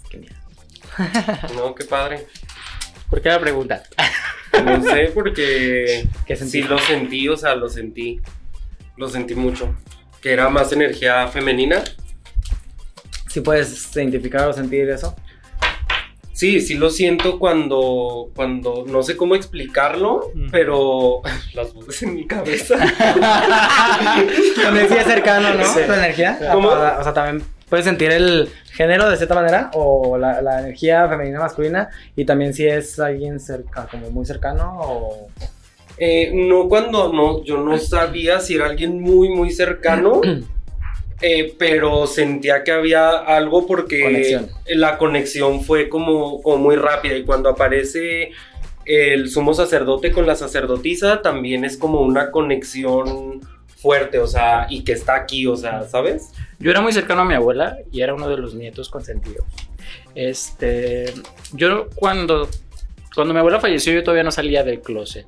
[0.10, 0.36] Qué miedo.
[1.56, 2.28] No, qué padre.
[3.10, 3.84] ¿Por qué la pregunta?
[4.64, 8.22] No sé, porque ¿Qué sí lo sentí, o sea, lo sentí.
[8.96, 9.76] Lo sentí mucho.
[10.22, 11.84] Que era más energía femenina.
[13.28, 15.16] ¿Sí puedes identificar o sentir eso?
[16.38, 20.50] Sí, sí lo siento cuando, cuando no sé cómo explicarlo, Mm.
[20.52, 21.22] pero
[21.56, 22.76] las voces en mi cabeza.
[24.62, 25.64] Cuando decía cercano, ¿no?
[25.66, 25.80] Sí.
[25.86, 26.38] Tu energía.
[26.52, 26.70] ¿Cómo?
[26.70, 31.40] O sea, también puedes sentir el género de cierta manera o la, la energía femenina
[31.40, 35.28] masculina y también si es alguien cerca, como muy cercano o...
[36.00, 40.22] Eh, no cuando no, yo no sabía si era alguien muy, muy cercano,
[41.22, 44.50] eh, pero sentía que había algo porque Conexión.
[44.68, 48.32] la conexión fue como, como muy rápida y cuando aparece
[48.86, 53.42] el sumo sacerdote con la sacerdotisa también es como una conexión
[53.78, 56.32] fuerte, o sea, y que está aquí, o sea, ¿sabes?
[56.60, 59.46] Yo era muy cercano a mi abuela y era uno de los nietos consentidos.
[60.16, 61.14] Este,
[61.54, 62.50] yo cuando,
[63.14, 65.28] cuando mi abuela falleció yo todavía no salía del closet.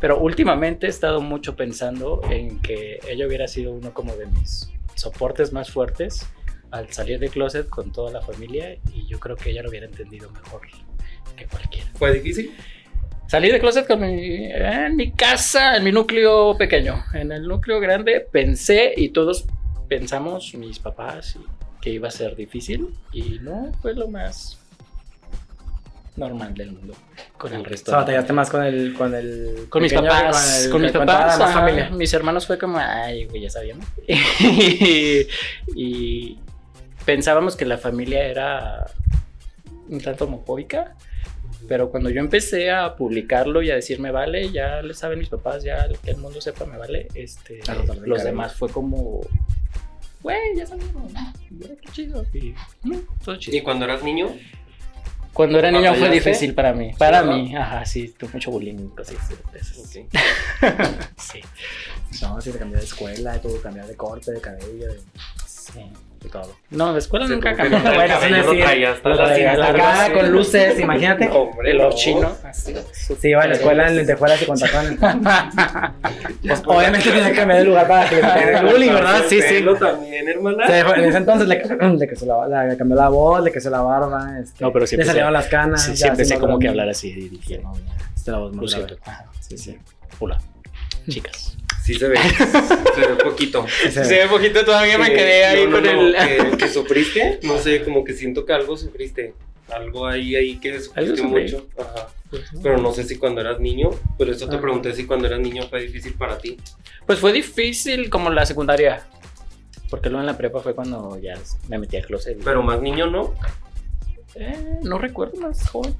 [0.00, 4.70] Pero últimamente he estado mucho pensando en que ella hubiera sido uno como de mis
[4.98, 6.26] soportes más fuertes
[6.70, 9.86] al salir del closet con toda la familia y yo creo que ella lo hubiera
[9.86, 10.62] entendido mejor
[11.36, 11.88] que cualquiera.
[11.94, 12.54] ¿Fue difícil?
[13.26, 17.04] Salí de closet con mi, en mi casa, en mi núcleo pequeño.
[17.12, 19.46] En el núcleo grande pensé y todos
[19.88, 21.38] pensamos, mis papás,
[21.80, 24.58] que iba a ser difícil y no fue lo más
[26.18, 26.94] normal del mundo
[27.36, 27.90] con el O resto.
[27.90, 28.94] sea, de- batallaste más con el...
[28.94, 31.90] Con, el con mis pequeño papás, el- con mis con papás, toda la familia.
[31.90, 33.86] mis hermanos fue como, ay, güey, ya sabíamos.
[34.40, 35.26] y,
[35.74, 36.38] y
[37.04, 38.86] pensábamos que la familia era
[39.88, 40.94] un tanto homofóbica,
[41.66, 45.62] pero cuando yo empecé a publicarlo y a decirme, vale, ya le saben mis papás,
[45.64, 49.20] ya que el mundo sepa, me vale, este, Claro, los demás fue como,
[50.22, 51.12] güey, ya sabemos,
[51.80, 52.54] qué chido, y,
[52.84, 53.56] no, todo chido.
[53.56, 54.28] ¿Y cuando eras niño?
[55.38, 59.16] Cuando era niño fue difícil para mí, para mí, ajá, sí, tuve mucho bullying cosas
[59.52, 59.78] de esas.
[59.78, 60.08] Ok.
[61.16, 61.40] Sí,
[62.20, 65.00] No, si te cambió de escuela, tuvo que cambiar de corte, de cabello, de,
[65.46, 65.78] sí.
[66.20, 66.56] De todo.
[66.70, 67.78] No, de escuela Se nunca cambió.
[67.80, 68.14] Bueno,
[69.56, 71.28] la con luces, imagínate.
[71.30, 71.94] Hombre, Lo no.
[71.94, 72.36] chino.
[72.52, 74.98] Sí, iba a la escuela en lentejuelas y con tacones.
[76.42, 79.22] Pues, obviamente tenía que cambiar de lugar para que le bullying, ¿verdad?
[79.28, 79.64] Sí, sí.
[79.78, 80.66] También, hermana.
[80.96, 81.56] En ese entonces le,
[82.48, 85.46] la, cambió la voz, le creció la barba, este, No, pero siempre le salieron las
[85.48, 85.84] canas.
[85.84, 87.40] Sí, siempre sé como que hablar así.
[87.62, 88.96] no, ya, Este, la voz más grave.
[89.40, 89.78] Sí, sí.
[90.20, 90.38] Hola,
[91.08, 91.57] chicas.
[91.88, 92.16] Sí se ve.
[92.94, 93.64] Se ve poquito.
[93.84, 94.18] Se Se ve.
[94.24, 96.50] ve poquito, todavía me Sí, quedé ahí no, no, con no, el...
[96.50, 99.32] Que, que sufriste, no sé, como que siento que algo sufriste.
[99.70, 101.66] Algo ahí, ahí que sufriste mucho.
[101.78, 102.08] Ajá.
[102.62, 104.60] Pero no sé si cuando eras niño, por eso te Ajá.
[104.60, 106.58] pregunté si cuando eras niño fue difícil para ti.
[107.06, 109.06] Pues fue difícil como la secundaria.
[109.88, 112.36] Porque luego en la prepa fue cuando ya me metí al closet.
[112.44, 113.34] Pero más niño no.
[114.40, 115.94] Eh, no recuerdo más joven.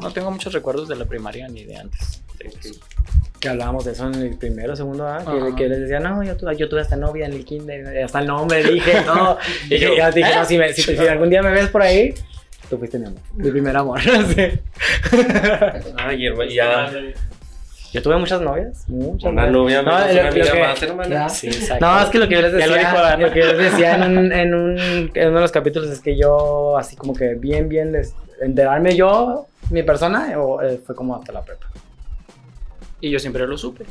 [0.00, 2.22] No tengo muchos recuerdos de la primaria ni de antes.
[2.38, 2.76] ok.
[3.38, 5.18] Que hablábamos de eso en el primero, segundo, ¿ah?
[5.18, 5.32] Ajá.
[5.32, 8.20] que, que les decía, no, yo tuve, yo tuve hasta novia en el kinder, hasta
[8.20, 9.36] el nombre dije, no.
[9.70, 12.12] Y yo, ya dije, no, si, me- si, si algún día me ves por ahí,
[12.68, 14.00] tú fuiste mi amor, mi primer amor.
[14.34, 14.60] Sí.
[15.96, 16.90] Ay, hermano, ya.
[17.92, 21.28] Yo tuve muchas novias, muchas Una novia No, una amiga que- más, hermana.
[21.28, 21.50] Sí.
[21.80, 23.94] No, es que lo que yo les lo decía, dijo lo que yo les decía
[23.96, 24.78] en, un, en, un,
[25.14, 28.94] en uno de los capítulos es que yo, así como que bien, bien, les- enterarme
[28.96, 31.66] yo, mi persona, o, eh, fue como hasta la prepa.
[33.00, 33.84] Y yo siempre lo supe.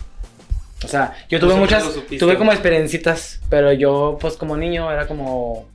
[0.83, 1.83] O sea, yo tuve muchas,
[2.17, 5.67] tuve como experiencitas, pero yo, pues como niño, era como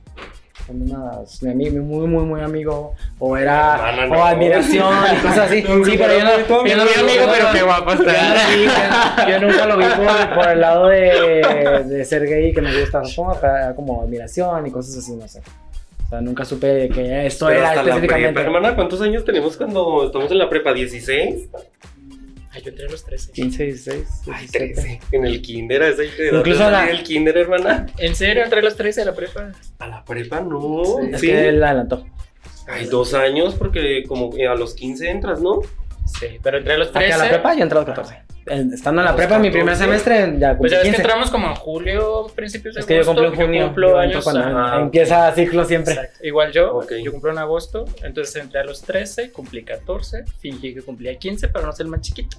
[0.67, 4.25] unas, mi amigo, muy, muy, muy amigo, o era, Hermana, o no.
[4.25, 5.63] admiración y cosas así.
[5.67, 7.53] No, sí, pero yo no, no, yo no no, vi no, amigo, no, pero no.
[7.53, 9.29] qué guapo está.
[9.29, 13.01] Yo, nunca lo vi por, por el lado de, de ser gay que me gusta,
[13.15, 13.37] como,
[13.75, 15.41] como admiración y cosas así, no sé.
[16.05, 18.33] O sea, nunca supe que esto Pero era hasta la específicamente.
[18.33, 20.71] prepa, hermana, ¿cuántos años tenemos cuando estamos en la prepa?
[20.71, 21.47] ¿16?
[22.55, 23.31] Ay, yo entré a los 13.
[23.33, 24.73] 15, 16, Ay, 17.
[24.73, 24.99] 13.
[25.11, 27.85] En el kinder, a esa edad Incluso de la- salir del kinder, hermana.
[27.97, 29.51] ¿En serio entré a los 13 a la prepa?
[29.79, 30.99] A la prepa no.
[31.01, 31.27] Es Sí.
[31.27, 32.05] que él adelantó.
[32.67, 35.61] Ay, dos años, porque como que a los 15 entras, ¿no?
[36.19, 37.13] Sí, pero entré a los Acá 13.
[37.13, 38.21] a la prepa yo entré a los 14.
[38.45, 39.83] Estando en la prepa, mi primer 14.
[40.03, 41.01] semestre, ya Pues cumplí ya ves que 15.
[41.01, 43.23] entramos como en julio, principios de Es que yo agosto.
[43.23, 43.65] cumplo en junio.
[43.65, 44.27] cumplo años.
[44.27, 44.81] ajá.
[44.81, 45.93] empieza ciclo siempre.
[45.93, 46.19] Exacto.
[46.23, 46.91] Igual yo, Ok.
[47.03, 51.47] yo cumplo en agosto, entonces entré a los 13, cumplí 14, fingí que cumplía 15
[51.47, 52.37] para no ser el más chiquito.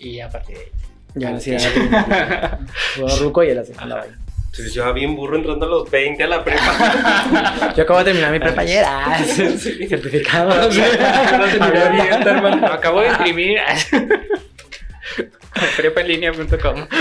[0.00, 0.70] Y a partir de ahí.
[1.14, 2.58] Ya no era
[2.96, 3.72] Fue ruco y él así.
[3.78, 4.10] andaba ahí.
[4.46, 7.72] Entonces yo bien burro entrando a los 20 a la prepa.
[7.76, 8.84] Yo acabo de terminar mi prepa ayer.
[8.84, 10.50] ah, Certificado.
[12.72, 13.58] Acabo de imprimir
[15.76, 16.86] prepaenlinea.com.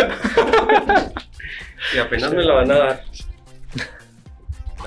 [1.96, 3.04] Y apenas me la van a dar.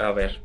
[0.01, 0.39] A ver.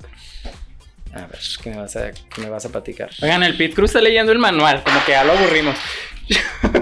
[1.13, 3.09] A ver, ¿qué me vas a, qué me vas a platicar?
[3.21, 5.75] Oigan, el Pit Cruz está leyendo el manual, como que ya lo aburrimos.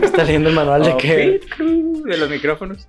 [0.02, 1.40] ¿Está leyendo el manual de Oh, qué?
[1.42, 2.88] Pit Cruz, de los micrófonos.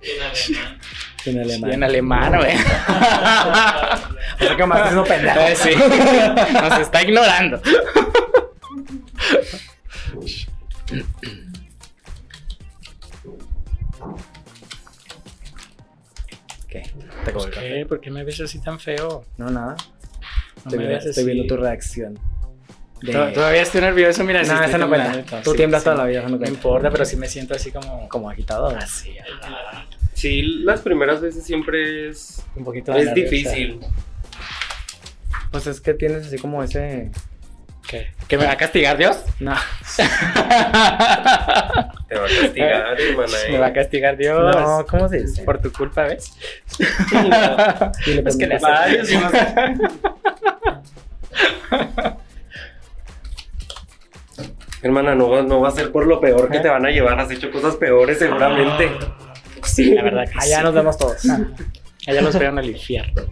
[1.25, 1.71] En alemán.
[1.73, 2.55] En alemán, güey.
[4.39, 5.39] O sea que más haciendo pendejo.
[5.39, 5.71] Eh, sí.
[6.53, 7.59] Nos está ignorando.
[17.27, 17.67] Te acabo el café.
[17.67, 17.85] ¿Qué?
[17.85, 19.25] ¿Por qué me ves así tan feo?
[19.37, 19.75] No, nada.
[19.77, 21.31] No Estoy, me viendo, ves estoy así.
[21.33, 22.19] viendo tu reacción.
[23.01, 24.41] De- Todavía estoy nervioso, mira.
[24.43, 25.41] No, eso no cuenta.
[25.43, 25.85] Tú sí, tiemblas sí.
[25.85, 26.55] toda la vida, eso no No cuenta.
[26.57, 28.09] importa, pero sí me siento así como...
[28.09, 28.67] Como agitado.
[28.69, 33.29] Así, ah, Sí, las primeras veces siempre es, Un poquito es nerviosa.
[33.35, 33.79] difícil.
[35.51, 37.11] Pues es que tienes así como ese.
[37.87, 38.07] ¿Qué?
[38.27, 39.17] ¿Que me va a castigar Dios?
[39.39, 39.53] No.
[42.07, 43.31] Te va a castigar, hermana.
[43.47, 43.51] ¿eh?
[43.51, 44.55] Me va a castigar Dios.
[44.55, 45.43] No, ¿cómo se dice?
[45.43, 46.31] Por tu culpa, ¿ves?
[48.07, 49.09] Le Es que le varios.
[54.81, 57.19] Hermana, no, va- no va a ser por lo peor que te van a llevar.
[57.19, 58.91] Has hecho cosas peores seguramente.
[59.63, 60.63] Sí, la verdad que Allá sí.
[60.63, 61.25] nos vemos todos.
[62.07, 63.23] Allá los veo en el infierno.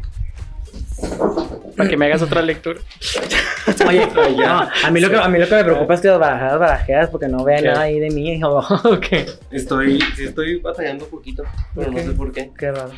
[1.75, 2.79] Para que me hagas otra lectura.
[3.87, 6.19] Oye, no, a mí lo que a mí lo que me preocupa es que las
[6.19, 7.67] barajadas barajeas porque no vean ¿Qué?
[7.67, 8.39] nada ahí de mí.
[8.43, 9.25] O qué.
[9.51, 12.51] Estoy, sí estoy batallando un poquito, pero ¿Por no sé por qué.
[12.57, 12.91] Qué raro.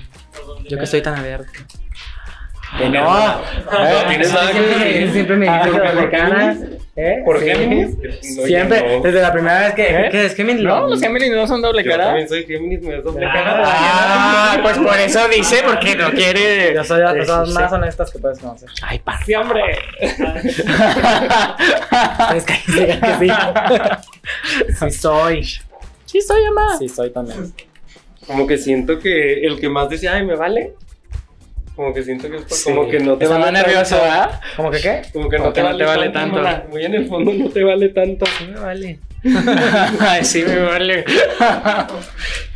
[0.69, 1.51] Yo que estoy tan abierto.
[2.77, 3.03] Que Que no.
[3.06, 3.41] no.
[3.71, 5.97] No tienes nada que siempre, me que ¿Por las qué?
[6.01, 6.58] mexicanas.
[6.99, 7.21] ¿Eh?
[7.23, 7.45] ¿Por Sí.
[7.45, 7.95] Géminis?
[7.95, 9.03] No, Siempre, yo no.
[9.03, 9.84] desde la primera vez que.
[9.84, 10.10] ¿Eh?
[10.12, 10.63] ¿Qué es Géminis?
[10.63, 12.06] No, los Géminis no son doble Yo cara.
[12.06, 13.63] también soy Géminis, me das doble Ah, cara.
[13.65, 16.73] Ah, pues por eso dice, porque no quiere.
[16.73, 18.67] Yo soy de las personas sí, más honestas que puedes conocer.
[18.82, 19.23] Ay, par.
[19.23, 19.62] Sí, hombre.
[22.36, 23.30] Es que que sí.
[24.80, 25.43] Sí soy.
[26.06, 26.77] Sí, soy ama.
[26.80, 27.53] Sí soy también.
[28.25, 30.73] Como que siento que el que más decía, ay, me vale.
[31.78, 32.74] Como que siento que es por- Sí.
[32.74, 34.12] como que no te Estaba vale nervioso, tanto.
[34.13, 34.42] ¿ah?
[34.58, 35.02] ¿Cómo que qué?
[35.13, 36.44] Como que Como no que te, no te vale tanto.
[36.70, 38.26] Muy en el fondo no te vale tanto.
[38.38, 39.00] Sí me vale.
[40.00, 41.06] Ay, sí, me vale.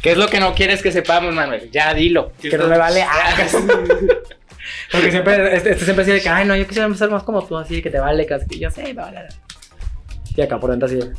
[0.02, 1.70] ¿Qué es lo que no quieres que sepamos, Manuel?
[1.72, 2.34] Ya dilo.
[2.42, 3.04] Que no me vale.
[3.04, 3.36] Ah,
[4.92, 7.58] Porque siempre, este, este siempre decía que, ay, no, yo quisiera ser más como tú,
[7.58, 8.46] así que te vale, casi.
[8.50, 9.20] Y yo sé, me vale.
[10.36, 10.96] Y acá por dentro así.
[10.96, 11.14] de-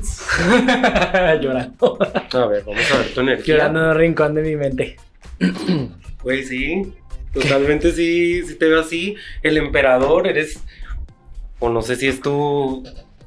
[1.40, 1.98] Llorando.
[2.32, 3.54] A ver, vamos a ver tu energía.
[3.56, 4.96] Llorando en un rincón de mi mente.
[6.22, 6.94] Güey, sí.
[7.32, 9.14] Totalmente sí, sí te veo así.
[9.42, 10.62] El emperador, eres.
[11.58, 12.82] O no sé si es tu.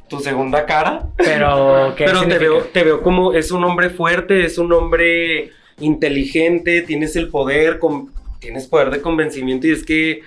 [0.10, 1.08] tu segunda cara.
[1.18, 5.52] Pero, ¿qué Pero te veo, te veo como es un hombre fuerte, es un hombre
[5.80, 10.22] inteligente, tienes el poder, con- tienes poder de convencimiento y es que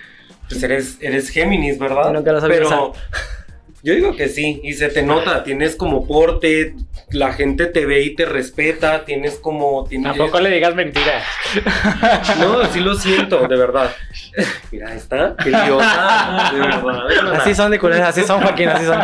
[0.49, 2.11] pues eres, eres Géminis, ¿verdad?
[2.13, 2.93] Nunca lo Pero
[3.83, 6.75] yo digo que sí, y se te nota, tienes como porte,
[7.09, 9.85] la gente te ve y te respeta, tienes como...
[9.87, 11.23] Tienes, Tampoco le digas mentiras.
[12.39, 13.95] No, sí lo siento, de verdad.
[14.71, 17.35] Mira, está, qué idiota, de verdad.
[17.35, 18.99] Así son de culeras, así son, Joaquín, así son.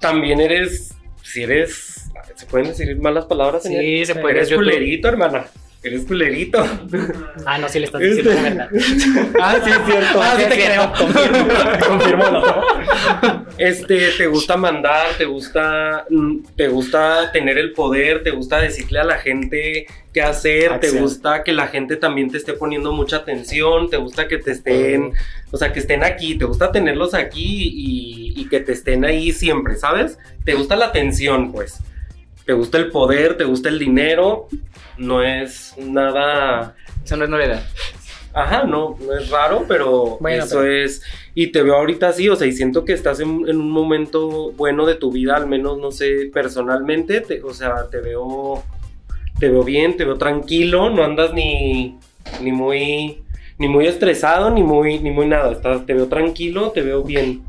[0.00, 3.62] También eres, si eres, ¿se pueden decir malas palabras?
[3.62, 4.38] Sí, se puede.
[4.38, 5.44] Eres culerito, hermana.
[5.84, 6.66] Eres culerito.
[7.44, 8.68] Ah, no, sí le estás diciendo la verdad.
[9.40, 10.22] ah, sí, es cierto.
[10.22, 10.92] Ah, sí te creo.
[10.96, 11.48] Confirmo,
[11.86, 12.42] confirmo.
[13.58, 19.00] Este, te gusta mandar, te gusta, mm, te gusta tener el poder, te gusta decirle
[19.00, 23.16] a la gente qué hacer, te gusta que la gente también te esté poniendo mucha
[23.18, 25.12] atención, te gusta que te estén,
[25.50, 29.32] o sea, que estén aquí, te gusta tenerlos aquí y, y que te estén ahí
[29.32, 30.18] siempre, ¿sabes?
[30.44, 31.78] Te gusta la atención, pues.
[32.46, 34.48] Te gusta el poder, te gusta el dinero,
[34.98, 37.62] no es nada Eso no es novedad.
[38.36, 41.02] Ajá, no, no es raro, pero Bueno, eso pero- es.
[41.36, 44.50] Y te veo ahorita así, o sea, y siento que estás en, en un momento
[44.52, 48.62] bueno de tu vida, al menos, no sé, personalmente, te- o sea, te veo.
[49.38, 51.96] Te veo bien, te veo tranquilo, no andas ni.
[52.40, 53.22] ni muy.
[53.58, 54.98] ni muy estresado, ni muy.
[54.98, 55.52] ni muy nada.
[55.52, 57.42] Estás, te veo tranquilo, te veo bien.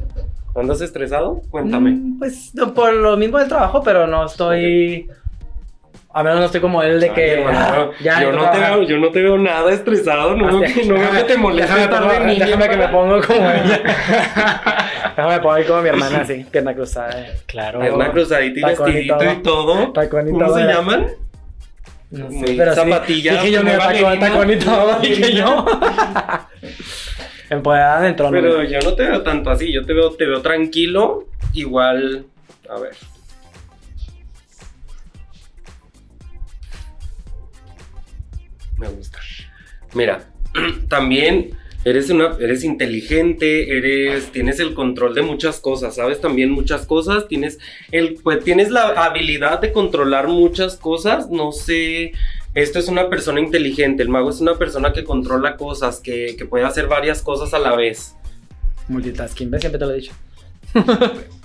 [0.56, 1.42] ¿Andas estresado?
[1.52, 1.92] Cuéntame.
[1.92, 5.08] Mm, Pues no, por lo mismo del trabajo, pero no estoy.
[6.14, 7.34] A menos no estoy como él de Ay, que.
[7.42, 10.62] hermano, ah, ya, yo, no te veo, yo no te veo nada estresado, no, veo
[10.62, 13.82] que, no veo que te moleste Déjame, déjame que me pongo como ella.
[15.18, 17.20] déjame poner como mi hermana así, pierna cruzada.
[17.20, 17.34] eh.
[17.48, 17.82] Claro.
[17.82, 19.32] Pierna cruzadita y vestidito todo.
[19.34, 19.92] y todo.
[19.92, 21.08] Tacón y ¿Cómo todo, se llaman?
[22.12, 22.80] No Muy sé, pero sí.
[22.80, 25.66] zapatilla, Dije yo, muy mira, tacón, tacón y todo, dije yo.
[27.50, 28.32] Empoderada dentro.
[28.32, 32.26] Pero yo no te veo tanto así, yo te veo, te veo tranquilo, igual,
[32.70, 32.96] a ver.
[38.78, 39.20] Me gusta.
[39.94, 40.26] Mira,
[40.90, 46.86] también eres una, eres inteligente, eres, tienes el control de muchas cosas, sabes también muchas
[46.86, 47.60] cosas, tienes
[47.92, 52.12] el, pues tienes la habilidad de controlar muchas cosas, no sé.
[52.56, 56.46] Esto es una persona inteligente, el mago es una persona que controla cosas, que, que
[56.46, 58.16] puede hacer varias cosas a la vez.
[58.88, 59.62] Multitasking, ¿ves?
[59.62, 60.14] Siempre te lo he dicho.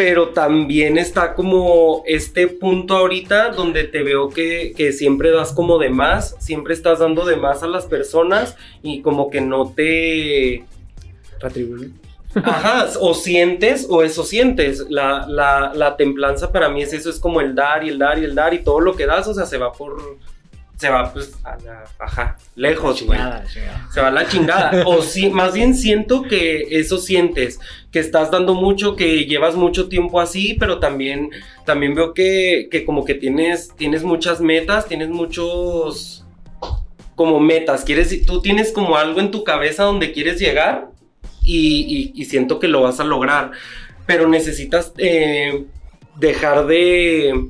[0.00, 5.78] pero también está como este punto ahorita donde te veo que, que siempre das como
[5.78, 10.64] de más, siempre estás dando de más a las personas y como que no te...
[11.38, 11.92] Retribuir.
[12.34, 14.86] Ajá, o sientes o eso sientes.
[14.88, 18.18] La, la, la templanza para mí es eso, es como el dar y el dar
[18.18, 20.18] y el dar y todo lo que das, o sea, se va por...
[20.76, 21.84] Se va pues a la...
[21.98, 23.18] Ajá, lejos, güey
[23.92, 24.84] se va a la chingada.
[24.86, 29.90] O sí, más bien siento que eso sientes, que estás dando mucho, que llevas mucho
[29.90, 31.30] tiempo así, pero también,
[31.66, 36.24] también veo que, que como que tienes, tienes muchas metas, tienes muchos
[37.14, 37.84] como metas.
[37.84, 40.88] Quieres, tú tienes como algo en tu cabeza donde quieres llegar
[41.50, 43.52] y, siento que lo vas a lograr.
[44.06, 45.64] Pero necesitas eh,
[46.16, 47.48] dejar de.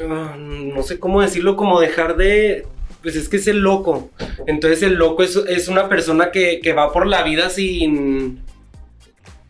[0.00, 2.66] ah, no sé cómo decirlo, como dejar de.
[3.02, 4.10] Pues es que es el loco.
[4.46, 8.40] Entonces el loco es, es una persona que, que va por la vida sin.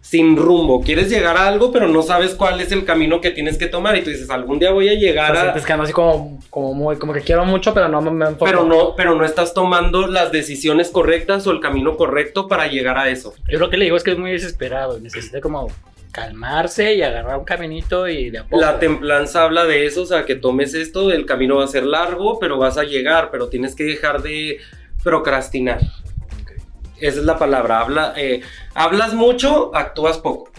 [0.05, 0.83] Sin rumbo.
[0.83, 3.97] Quieres llegar a algo, pero no sabes cuál es el camino que tienes que tomar.
[3.97, 5.45] Y tú dices, algún día voy a O llegar sea, a.
[5.45, 8.27] sientes que ando así como, como muy, como que quiero mucho, pero no me, me
[8.27, 8.45] enfoco.
[8.45, 12.99] Pero no, pero no estás tomando las decisiones correctas o el camino correcto para llegar
[12.99, 13.33] a eso.
[13.49, 15.01] Yo lo que le digo es que es muy desesperado.
[15.01, 15.69] Necesita como
[16.13, 18.61] calmarse y agarrar un caminito y de a poco.
[18.61, 21.85] La templanza habla de eso, o sea, que tomes esto, el camino va a ser
[21.85, 24.59] largo, pero vas a llegar, pero tienes que dejar de
[25.03, 25.81] procrastinar.
[27.07, 27.81] Esa es la palabra.
[27.81, 28.41] Habla, eh,
[28.75, 30.51] hablas mucho, actúas poco.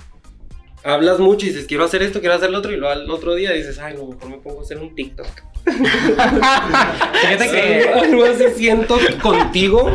[0.83, 3.33] Hablas mucho y dices, quiero hacer esto, quiero hacer lo otro, y luego al otro
[3.33, 5.27] día dices, ay, no, mejor me pongo a hacer un TikTok.
[5.65, 7.89] Fíjate que.
[8.01, 9.91] Algo así siento contigo.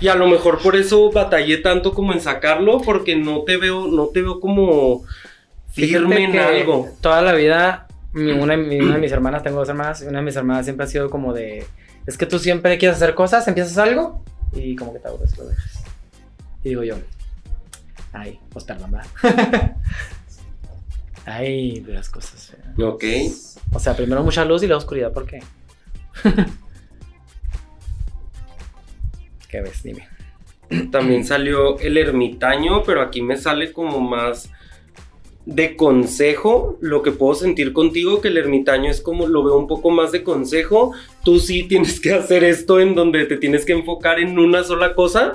[0.00, 3.86] Y a lo mejor por eso batallé tanto como en sacarlo, porque no te veo,
[3.86, 5.04] no te veo como
[5.70, 6.88] firme en algo.
[7.00, 10.24] Toda la vida, mi- una, mi- una de mis hermanas, tengo dos hermanas, una de
[10.24, 11.64] mis hermanas siempre ha sido como de.
[12.06, 15.44] Es que tú siempre quieres hacer cosas, empiezas algo y como que te aburres lo
[15.46, 15.81] dejas.
[16.64, 16.96] Y digo yo,
[18.12, 19.08] ay, pues perdón, ¿verdad?
[21.26, 22.54] ay, de las cosas.
[22.54, 22.78] feas.
[22.78, 23.04] Ok.
[23.74, 25.40] O sea, primero mucha luz y luego oscuridad, ¿por qué?
[29.48, 29.82] ¿Qué ves?
[29.82, 30.08] Dime.
[30.90, 34.50] También salió el ermitaño, pero aquí me sale como más
[35.44, 39.66] de consejo, lo que puedo sentir contigo, que el ermitaño es como, lo veo un
[39.66, 40.92] poco más de consejo,
[41.24, 44.94] tú sí tienes que hacer esto en donde te tienes que enfocar en una sola
[44.94, 45.32] cosa.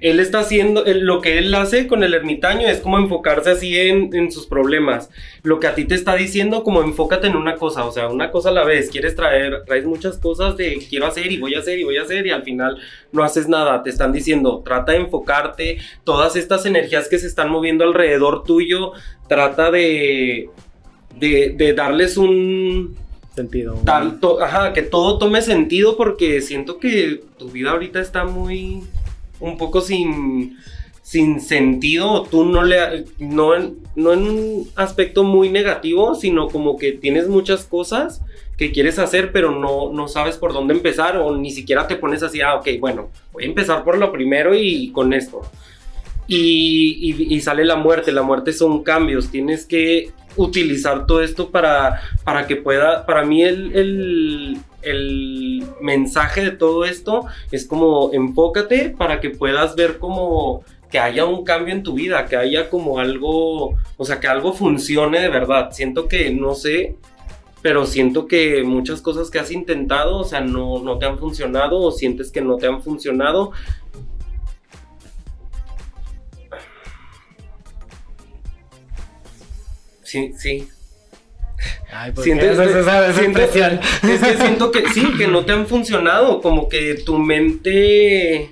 [0.00, 4.14] Él está haciendo, lo que él hace con el ermitaño es como enfocarse así en,
[4.14, 5.10] en, sus problemas.
[5.42, 8.30] Lo que a ti te está diciendo, como enfócate en una cosa, o sea, una
[8.30, 8.88] cosa a la vez.
[8.90, 12.02] Quieres traer, traes muchas cosas de quiero hacer y voy a hacer y voy a
[12.02, 12.78] hacer y al final
[13.12, 13.82] no haces nada.
[13.82, 18.92] Te están diciendo, trata de enfocarte, todas estas energías que se están moviendo alrededor tuyo,
[19.28, 20.48] trata de,
[21.16, 22.96] de, de darles un,
[23.36, 23.78] Sentido.
[23.84, 28.82] Tal, to, ajá, que todo tome sentido porque siento que tu vida ahorita está muy
[29.40, 30.58] un poco sin,
[31.02, 33.52] sin sentido, tú no le, no,
[33.94, 38.22] no en un aspecto muy negativo, sino como que tienes muchas cosas
[38.56, 42.22] que quieres hacer, pero no, no sabes por dónde empezar o ni siquiera te pones
[42.22, 45.42] así, ah, ok, bueno, voy a empezar por lo primero y con esto.
[46.28, 52.00] Y, y, sale la muerte, la muerte son cambios, tienes que utilizar todo esto para,
[52.24, 59.20] para que pueda, para mí el, el, mensaje de todo esto es como enfócate para
[59.20, 63.76] que puedas ver como que haya un cambio en tu vida, que haya como algo,
[63.96, 65.70] o sea, que algo funcione de verdad.
[65.72, 66.96] Siento que, no sé,
[67.62, 71.80] pero siento que muchas cosas que has intentado, o sea, no, no te han funcionado
[71.80, 73.52] o sientes que no te han funcionado
[80.06, 80.68] Sí, sí.
[81.92, 82.12] Ay,
[82.46, 82.68] esa
[83.14, 88.50] siento, es que siento que sí, que no te han funcionado, como que tu mente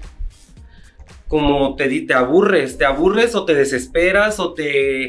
[1.28, 5.09] como te, te aburres, te aburres o te desesperas o te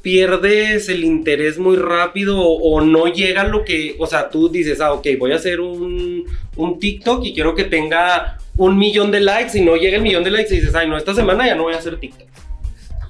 [0.00, 4.80] pierdes el interés muy rápido o, o, no llega lo que, o sea, tú dices,
[4.80, 9.20] ah, ok, voy a hacer un, un TikTok y quiero que tenga un millón de
[9.20, 11.54] likes y no llega el millón de likes y dices, ay, no, esta semana ya
[11.54, 12.28] no voy a hacer TikTok.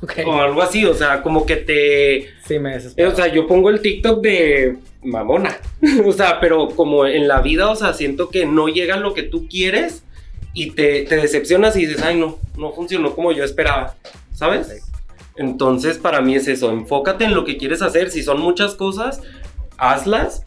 [0.06, 0.24] Okay.
[0.24, 2.28] O algo así, o sea, como que te...
[2.46, 3.10] Sí, me desespero.
[3.10, 5.56] O sea, yo pongo el TikTok de mamona.
[6.04, 9.24] o sea, pero como en la vida, o sea, siento que no llega lo que
[9.24, 10.04] tú quieres
[10.54, 13.96] y te, te decepcionas y dices, ay, no, no funcionó como yo esperaba,
[14.32, 14.66] ¿sabes?
[14.66, 14.78] Okay.
[15.36, 18.10] Entonces, para mí es eso, enfócate en lo que quieres hacer.
[18.10, 19.22] Si son muchas cosas,
[19.76, 20.46] hazlas,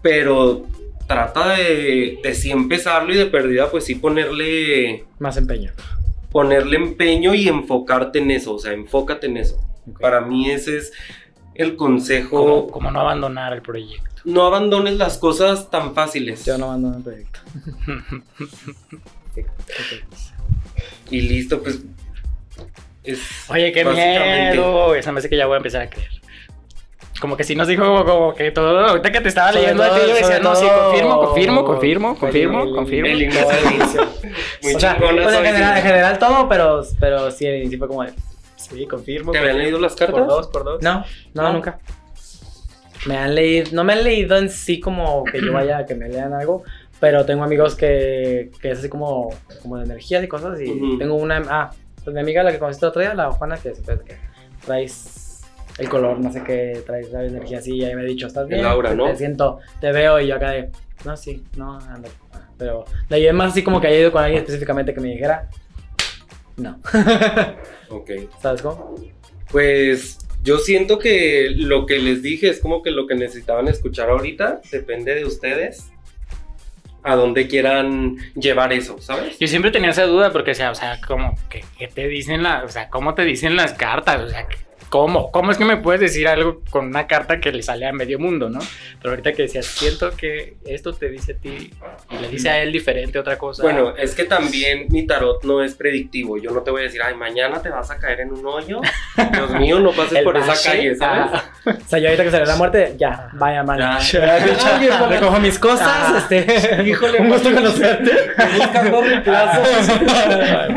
[0.00, 0.66] pero
[1.06, 5.04] trata de, de sí empezarlo y de perdida, pues sí ponerle...
[5.18, 5.72] Más empeño
[6.30, 9.58] ponerle empeño y enfocarte en eso, o sea, enfócate en eso.
[9.82, 9.94] Okay.
[10.00, 10.92] Para mí ese es
[11.54, 12.38] el consejo.
[12.38, 14.22] Como, como, no abandonar el proyecto.
[14.24, 16.44] No abandones las cosas tan fáciles.
[16.44, 17.40] Yo no abandono el proyecto.
[21.10, 21.80] y listo, pues.
[23.04, 24.94] Es Oye, qué miedo.
[24.94, 26.10] Esa me hace que ya voy a empezar a creer.
[27.20, 29.94] Como que sí nos dijo como que todo, ahorita que te estaba sobre leyendo todo,
[29.94, 33.06] a ti, yo decía, no, sí, confirmo, confirmo, confirmo, confirmo, el, confirmo.
[33.08, 33.30] El el.
[34.62, 37.88] Muy o sea, pues en, general, en general todo, pero, pero sí, el inicio fue
[37.88, 38.12] como de,
[38.56, 39.32] sí, confirmo.
[39.32, 40.18] ¿Te habían leído las cartas?
[40.18, 40.82] Por dos, por dos.
[40.82, 41.04] No,
[41.34, 41.78] no, no, nunca.
[43.06, 45.94] Me han leído, no me han leído en sí como que yo vaya a que
[45.94, 46.64] me lean algo,
[47.00, 49.30] pero tengo amigos que, que es así como,
[49.62, 50.98] como de energías y cosas, y uh -huh.
[50.98, 51.70] tengo una, ah,
[52.02, 54.16] pues mi amiga la que conociste el otro día, la Juana, que, que
[54.64, 55.25] traes
[55.78, 58.48] el color, no sé qué, traes la energía así, y ahí me he dicho, ¿estás
[58.48, 58.60] bien?
[58.60, 59.06] El aura, ¿no?
[59.06, 60.70] Te siento, te veo y yo acá de,
[61.04, 62.08] no, sí, no, anda.
[62.58, 65.08] Pero de ahí es más así como que haya ido con alguien específicamente que me
[65.08, 65.50] dijera,
[66.56, 66.80] no.
[67.90, 68.10] ok.
[68.40, 68.94] ¿Sabes cómo?
[69.50, 74.08] Pues yo siento que lo que les dije es como que lo que necesitaban escuchar
[74.08, 75.90] ahorita, depende de ustedes
[77.02, 79.38] a dónde quieran llevar eso, ¿sabes?
[79.38, 82.42] Yo siempre tenía esa duda porque, o sea, o sea como que, que te dicen
[82.42, 84.56] la, o sea, cómo te dicen las cartas, o sea, que
[84.88, 85.32] ¿Cómo?
[85.32, 88.18] ¿Cómo es que me puedes decir algo con una carta que le sale a medio
[88.18, 88.60] mundo, no?
[89.00, 91.70] Pero ahorita que decías, siento que esto te dice a ti
[92.10, 93.62] y le dice a él diferente otra cosa.
[93.62, 96.38] Bueno, es que también mi tarot no es predictivo.
[96.38, 98.80] Yo no te voy a decir, ay, mañana te vas a caer en un hoyo.
[99.32, 101.30] Dios mío, no pases por esa calle, ¿sabes?
[101.32, 101.44] Ah.
[101.66, 103.78] O sea, yo ahorita que sale la muerte, ya, vaya mal.
[103.78, 103.98] Ya.
[105.08, 106.18] Recojo mis cosas, ah.
[106.18, 106.82] este.
[106.86, 108.12] Híjole, un gusto conocerte.
[108.56, 109.02] Buscando.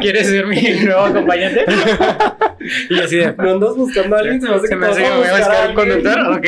[0.02, 1.66] ¿Quieres ser mi nuevo acompañante?
[2.90, 5.04] Y así de, no andas buscando a alguien, se me hace que, se me hace
[5.04, 6.48] que me voy a buscar un conductor, ok.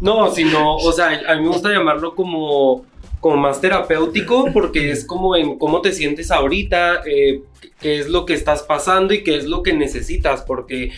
[0.00, 2.84] no, sino, o sea, a mí me gusta llamarlo como,
[3.20, 7.42] como más terapéutico porque es como en cómo te sientes ahorita, eh,
[7.80, 10.92] qué es lo que estás pasando y qué es lo que necesitas, porque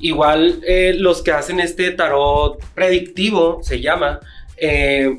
[0.00, 4.20] igual eh, los que hacen este tarot predictivo, se llama,
[4.56, 5.18] eh,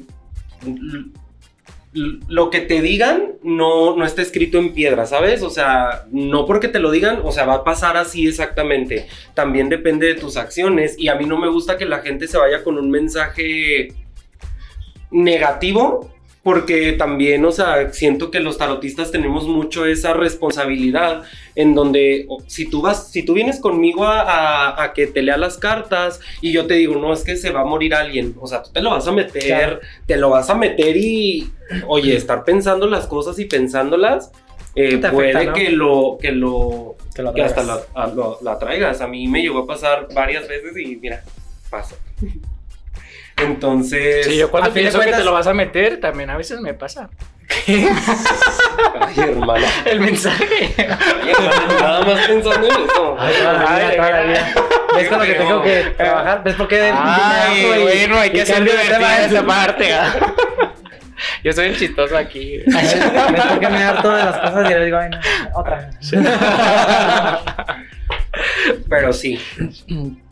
[1.94, 5.44] lo que te digan no, no está escrito en piedra, ¿sabes?
[5.44, 9.08] O sea, no porque te lo digan, o sea, va a pasar así exactamente.
[9.34, 12.38] También depende de tus acciones y a mí no me gusta que la gente se
[12.38, 13.94] vaya con un mensaje
[15.12, 16.12] negativo
[16.44, 21.24] porque también, o sea, siento que los tarotistas tenemos mucho esa responsabilidad
[21.56, 25.38] en donde si tú vas, si tú vienes conmigo a, a- a que te lea
[25.38, 28.48] las cartas y yo te digo, no, es que se va a morir alguien, o
[28.48, 29.80] sea, tú te lo vas a meter, Claro.
[30.06, 31.50] te lo vas a meter y,
[31.88, 34.32] oye, estar pensando las cosas y pensándolas,
[34.76, 35.54] eh, Te afecta, puede ¿no?
[35.54, 39.00] que lo, que lo, Que lo que hasta la, a- lo- la traigas.
[39.02, 41.24] A mí me llegó a pasar varias veces y mira,
[41.70, 41.96] pasa.
[43.38, 46.60] Entonces, Sí, yo cuando pienso que cuentas- te lo vas a meter, también a veces
[46.62, 47.10] me pasa.
[47.68, 50.74] ay, hermana, El mensaje.
[50.78, 53.16] ay, hermana, nada más pensando en eso.
[53.20, 53.34] Ay,
[53.68, 54.54] Ay, vida.
[54.96, 56.44] ¿Ves con lo que tengo que trabajar?
[56.44, 56.92] ¿Ves por qué?
[56.96, 59.94] Ay, bueno, hay que hacer divertida esa parte.
[59.94, 60.14] ¿ah?
[61.44, 62.60] Yo soy el chistoso aquí.
[62.66, 62.96] ¿Ves
[63.50, 65.20] por qué me harto de las cosas y le digo, ay, no,
[65.60, 65.90] otra?
[68.90, 69.40] Pero sí,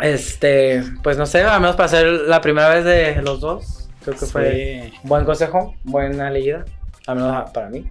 [0.00, 4.16] Este, pues no sé, al menos para ser la primera vez de los dos, creo
[4.16, 6.64] que fue buen consejo, buena leída,
[7.06, 7.88] al menos para mí.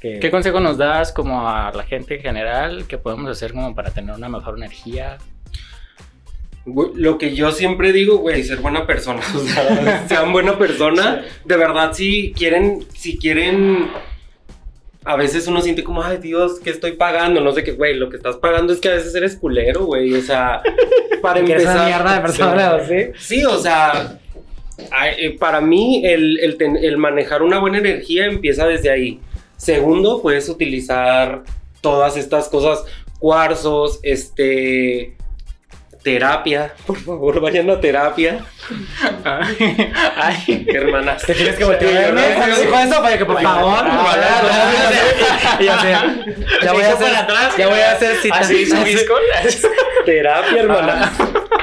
[0.00, 2.84] Que, ¿Qué consejo nos das como a la gente en general?
[2.86, 5.18] ¿Qué podemos hacer como para tener una mejor energía?
[6.94, 9.20] lo que yo siempre digo, güey, ser buena persona.
[9.34, 11.24] O sea, sean buena persona.
[11.44, 13.90] De verdad, si quieren, si quieren.
[15.08, 17.40] A veces uno siente como, ay Dios, ¿qué estoy pagando?
[17.40, 20.12] No sé qué, güey, lo que estás pagando es que a veces eres culero, güey.
[20.14, 20.60] O sea,
[21.22, 21.76] para empezar.
[21.76, 23.06] una mierda de persona, ¿sí?
[23.18, 24.18] Sí, o sea,
[25.18, 29.20] eh, para mí el, el ten- el manejar una buena energía empieza desde ahí.
[29.56, 31.42] Segundo, puedes utilizar
[31.80, 32.84] todas estas cosas,
[33.18, 35.16] cuarzos, este,
[36.08, 38.38] terapia, por favor, vayan a terapia,
[39.24, 40.66] Ay, ay.
[40.68, 41.22] hermanas.
[41.22, 42.34] Te tienes que voltear a verme.
[42.34, 43.84] Cuando dijo eso, para que por favor,
[45.60, 48.66] ya, voy a hacer, atrás, ya voy a hacer cita, Así.
[50.06, 51.12] Terapia, hermana.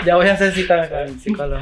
[0.06, 1.62] ya voy a hacer cita con el psicólogo.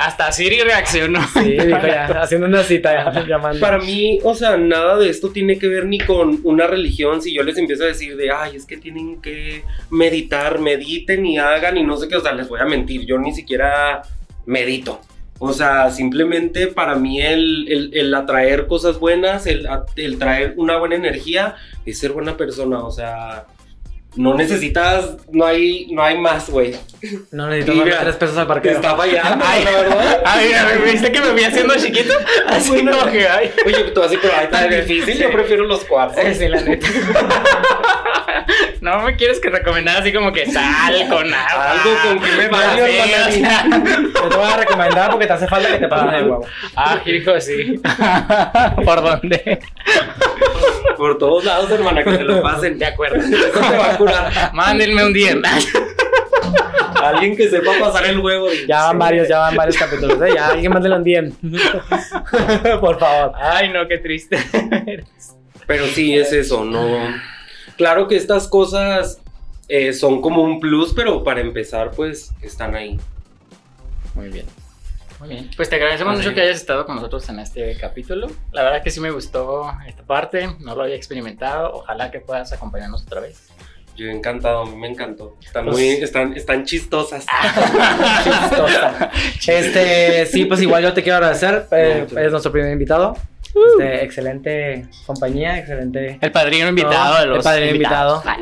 [0.00, 1.20] Hasta Siri reaccionó.
[1.32, 3.60] Sí, dijo ya, haciendo una cita, ya, llamando.
[3.60, 7.22] Para mí, o sea, nada de esto tiene que ver ni con una religión.
[7.22, 11.38] Si yo les empiezo a decir de, ay, es que tienen que meditar, mediten y
[11.38, 13.06] hagan y no sé qué, o sea, les voy a mentir.
[13.06, 14.02] Yo ni siquiera
[14.46, 15.00] medito.
[15.38, 20.78] O sea, simplemente para mí el, el- el atraer cosas buenas, el, el traer una
[20.78, 22.78] buena energía, es ser buena persona.
[22.84, 23.44] O sea,
[24.14, 26.74] no necesitas, no hay, no hay más, güey.
[27.32, 28.76] No Mira, darle tres pesos al Te parquero.
[28.76, 30.22] está fallando, Ay, la verdad.
[30.24, 30.50] Ay,
[30.82, 32.14] ¿me viste que me vi haciendo chiquito?
[32.46, 32.98] Así Bueno.
[32.98, 33.50] como que, ay.
[33.66, 36.24] Oye, tú así, pero ay, tan difícil, yo prefiero los cuartos.
[36.34, 36.88] Sí, la neta.
[38.86, 41.72] No me quieres que recomendar así como que sal con agua.
[41.72, 42.48] Algo con que me
[43.32, 43.66] sea.
[43.66, 46.46] Yo te voy a recomendar porque te hace falta que te pasen el huevo.
[46.76, 47.80] Ah, hijo, sí.
[48.84, 49.58] ¿Por dónde?
[50.96, 52.78] Por todos lados, hermana, que te lo pasen.
[52.78, 53.16] De acuerdo.
[53.16, 54.52] Eso te va a curar.
[54.52, 55.34] Mándenme un día.
[57.02, 58.46] Alguien que sepa pasar el huevo.
[58.68, 60.30] Ya van varios, ya van varios capítulos, ¿eh?
[60.32, 61.36] Ya alguien mándelo en bien.
[62.80, 63.32] Por favor.
[63.34, 64.38] Ay, no, qué triste.
[65.66, 67.35] Pero sí, es eso, no.
[67.76, 69.20] Claro que estas cosas
[69.68, 72.98] eh, son como un plus, pero para empezar, pues están ahí.
[74.14, 74.46] Muy bien.
[75.18, 75.50] Muy bien.
[75.56, 76.34] Pues te agradecemos Muy mucho bien.
[76.34, 78.28] que hayas estado con nosotros en este capítulo.
[78.52, 80.48] La verdad que sí me gustó esta parte.
[80.60, 81.72] No lo había experimentado.
[81.74, 83.48] Ojalá que puedas acompañarnos otra vez.
[83.96, 85.36] Yo encantado, a mí me encantó.
[85.42, 87.24] Están Pues- muy, están, están chistosas.
[88.24, 89.10] Chistosa.
[89.46, 91.66] Este, sí, pues igual yo te quiero agradecer.
[91.70, 93.16] eh, Muchas es nuestro primer invitado.
[93.54, 96.18] Este, excelente compañía, excelente.
[96.20, 98.22] El padrino invitado No, de los el padrino invitado.
[98.24, 98.36] Ah.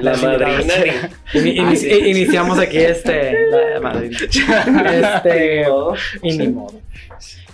[1.35, 3.49] Iniciamos aquí este.
[3.51, 4.19] La madrina.
[5.17, 5.67] Este.
[6.23, 6.81] Y ni modo.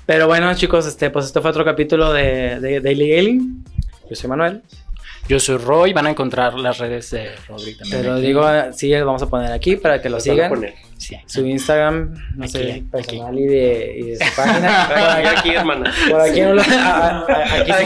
[0.07, 3.65] Pero bueno, chicos, este, pues este fue otro capítulo de, de Daily Gaming.
[4.09, 4.63] Yo soy Manuel.
[5.29, 5.93] Yo soy Roy.
[5.93, 8.03] Van a encontrar las redes de Rodri también.
[8.03, 8.27] Te lo aquí.
[8.27, 10.51] digo, sí, les vamos a poner aquí para que lo sigan.
[11.01, 11.17] Sí.
[11.25, 12.81] Su Instagram, no Aquí, sé, aquí.
[12.83, 14.89] personal y de, y de su página.
[14.89, 15.95] Por Aquí, hermana.
[16.11, 16.61] por aquí no lo.
[16.63, 17.77] a- a- Aquí sí.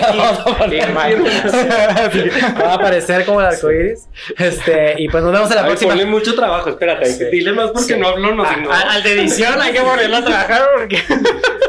[2.13, 2.29] Sí,
[2.61, 4.09] Va a aparecer como el arcoíris.
[4.37, 5.91] Este, y pues nos vemos en la Ay, próxima.
[5.93, 7.07] ponle mucho trabajo, espérate.
[7.07, 7.25] Sí.
[7.31, 8.01] Dile más porque Sí.
[8.01, 10.99] no hablo, no a- al de edición hay que ponerlo a trabajar porque.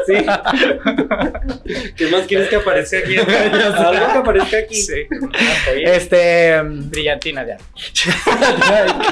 [0.06, 0.14] Sí.
[1.96, 3.16] ¿Qué más quieres que aparezca aquí?
[3.18, 3.26] Algo
[4.12, 4.76] que aparezca aquí.
[4.76, 4.94] Sí.
[5.84, 6.60] Este.
[6.62, 7.56] Brillantina de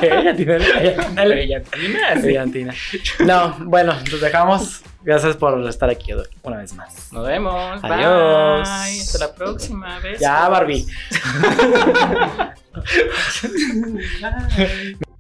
[0.01, 0.09] ¿Qué?
[0.25, 2.15] ¿Ya tiene- Brillantina.
[2.25, 2.75] Brillantina.
[3.21, 4.83] No, bueno, nos dejamos.
[5.03, 6.13] Gracias por estar aquí
[6.43, 7.13] una vez más.
[7.13, 7.81] Nos vemos.
[7.83, 8.69] Adiós.
[8.69, 9.01] Bye.
[9.01, 10.19] Hasta la próxima vez.
[10.19, 10.87] Ya, Barbie.